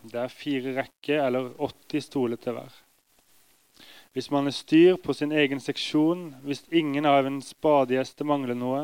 [0.00, 2.78] Det er fire rekker eller 80 stoler til hver.
[4.16, 8.80] Hvis man er styr på sin egen seksjon, hvis ingen av ens badegjester mangler noe,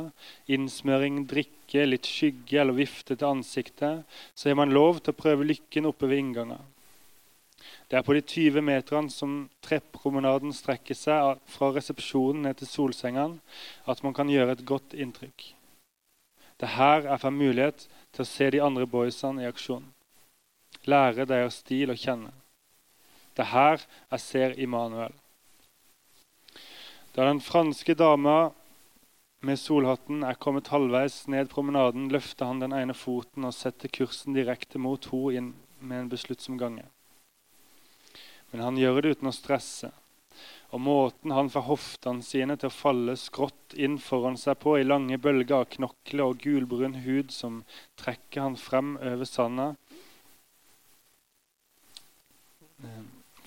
[0.52, 4.04] innsmøring, drikke, litt skygge eller vifte til ansiktet,
[4.36, 6.60] så har man lov til å prøve lykken oppe ved inngangen.
[7.86, 13.38] Det er på de 20 meterne som treppromenaden strekker seg fra resepsjonen ned til solsengene,
[13.86, 15.52] at man kan gjøre et godt inntrykk.
[16.58, 17.86] Det her jeg får mulighet
[18.16, 19.84] til å se de andre boysene i aksjon.
[20.88, 22.32] Lære deres stil å kjenne.
[23.36, 25.14] Det er her jeg ser Immanuel.
[27.14, 28.50] Da den franske dama
[29.46, 34.34] med solhatten er kommet halvveis ned promenaden, løfter han den ene foten og setter kursen
[34.34, 36.88] direkte mot henne med en besluttsom gange.
[38.56, 39.90] Men han gjør det uten å stresse.
[40.72, 44.86] Og måten han får hoftene sine til å falle skrått inn foran seg på i
[44.86, 47.58] lange bølger av knokler og gulbrun hud som
[48.00, 49.74] trekker han frem over sanda,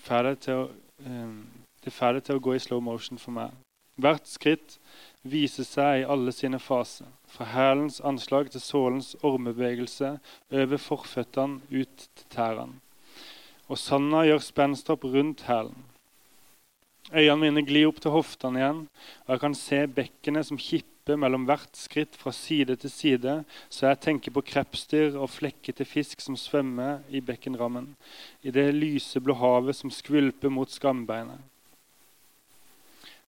[0.10, 0.60] å,
[1.06, 1.34] um,
[1.82, 3.56] det får det til å gå i slow motion for meg.
[4.00, 4.78] Hvert skritt
[5.26, 7.10] viser seg i alle sine faser.
[7.34, 10.20] Fra hælens anslag til sålens ormebevegelse,
[10.54, 12.78] over forføttene ut til tærne.
[13.70, 15.78] Og sanda gjør spenstopp rundt hælen.
[17.10, 18.80] Øynene mine glir opp til hoftene igjen,
[19.26, 23.36] og jeg kan se bekkenet som kipper mellom hvert skritt fra side til side,
[23.70, 27.96] så jeg tenker på krepsdyr og flekkete fisk som svømmer i bekkenrammen,
[28.46, 31.42] i det lyseblå havet som skvulper mot skambeinet.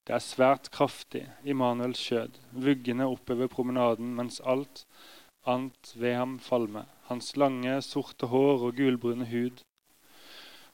[0.05, 4.85] Det er svært kraftig, Immanuels skjød, vuggende oppover promenaden mens alt
[5.45, 9.61] annet ved ham falmer, hans lange, sorte hår og gulbrune hud.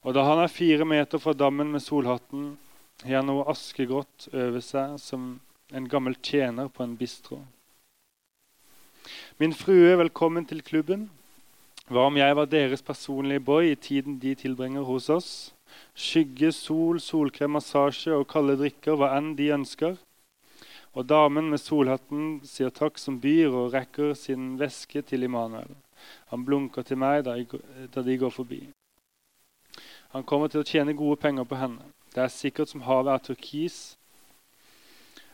[0.07, 2.53] Og da han er fire meter fra dammen med solhatten,
[3.03, 5.25] har han noe askegrått over seg som
[5.75, 7.41] en gammel tjener på en bistro.
[9.35, 11.09] Min frue, velkommen til klubben.
[11.91, 15.29] Hva om jeg var deres personlige boy i tiden de tilbringer hos oss?
[15.91, 19.99] Skygge, sol, solkrem, massasje og kalde drikker, hva enn de ønsker.
[20.95, 25.75] Og damen med solhatten sier takk som byr og rekker sin veske til Immanuel.
[26.31, 27.35] Han blunker til meg da,
[27.91, 28.63] da de går forbi.
[30.13, 31.83] Han kommer til å tjene gode penger på henne.
[32.13, 33.79] Det er sikkert som havet er turkis.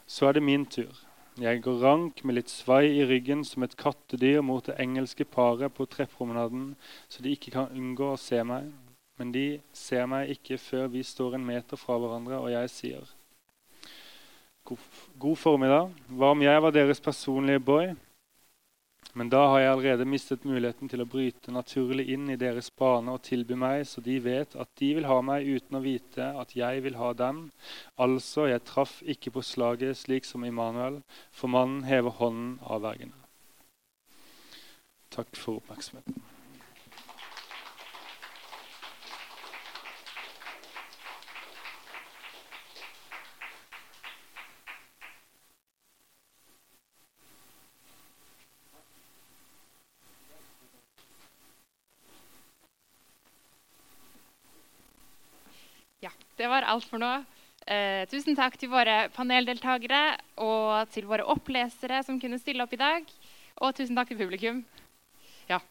[0.08, 0.94] Så er det min tur.
[1.42, 5.74] Jeg går rank med litt svai i ryggen som et kattedyr mot det engelske paret
[5.74, 6.76] på treppromenaden,
[7.10, 8.68] så de ikke kan unngå å se meg.
[9.18, 13.14] Men de ser meg ikke før vi står en meter fra hverandre, og jeg sier
[14.64, 14.80] God,
[15.20, 15.90] god formiddag.
[16.08, 17.96] Hva om jeg var deres personlige boy?
[19.14, 23.14] Men da har jeg allerede mistet muligheten til å bryte naturlig inn i deres bane
[23.14, 26.56] og tilby meg, så de vet at de vil ha meg uten å vite at
[26.58, 27.44] jeg vil ha dem.
[28.02, 33.20] Altså, jeg traff ikke på slaget slik som Immanuel, for mannen hever hånden avvergende.
[35.14, 36.33] Takk for oppmerksomheten.
[56.44, 57.10] Det var alt for nå.
[57.72, 60.02] Eh, tusen takk til våre paneldeltakere
[60.44, 63.06] og til våre opplesere som kunne stille opp i dag.
[63.64, 64.60] Og tusen takk til publikum.
[65.48, 65.62] Ja.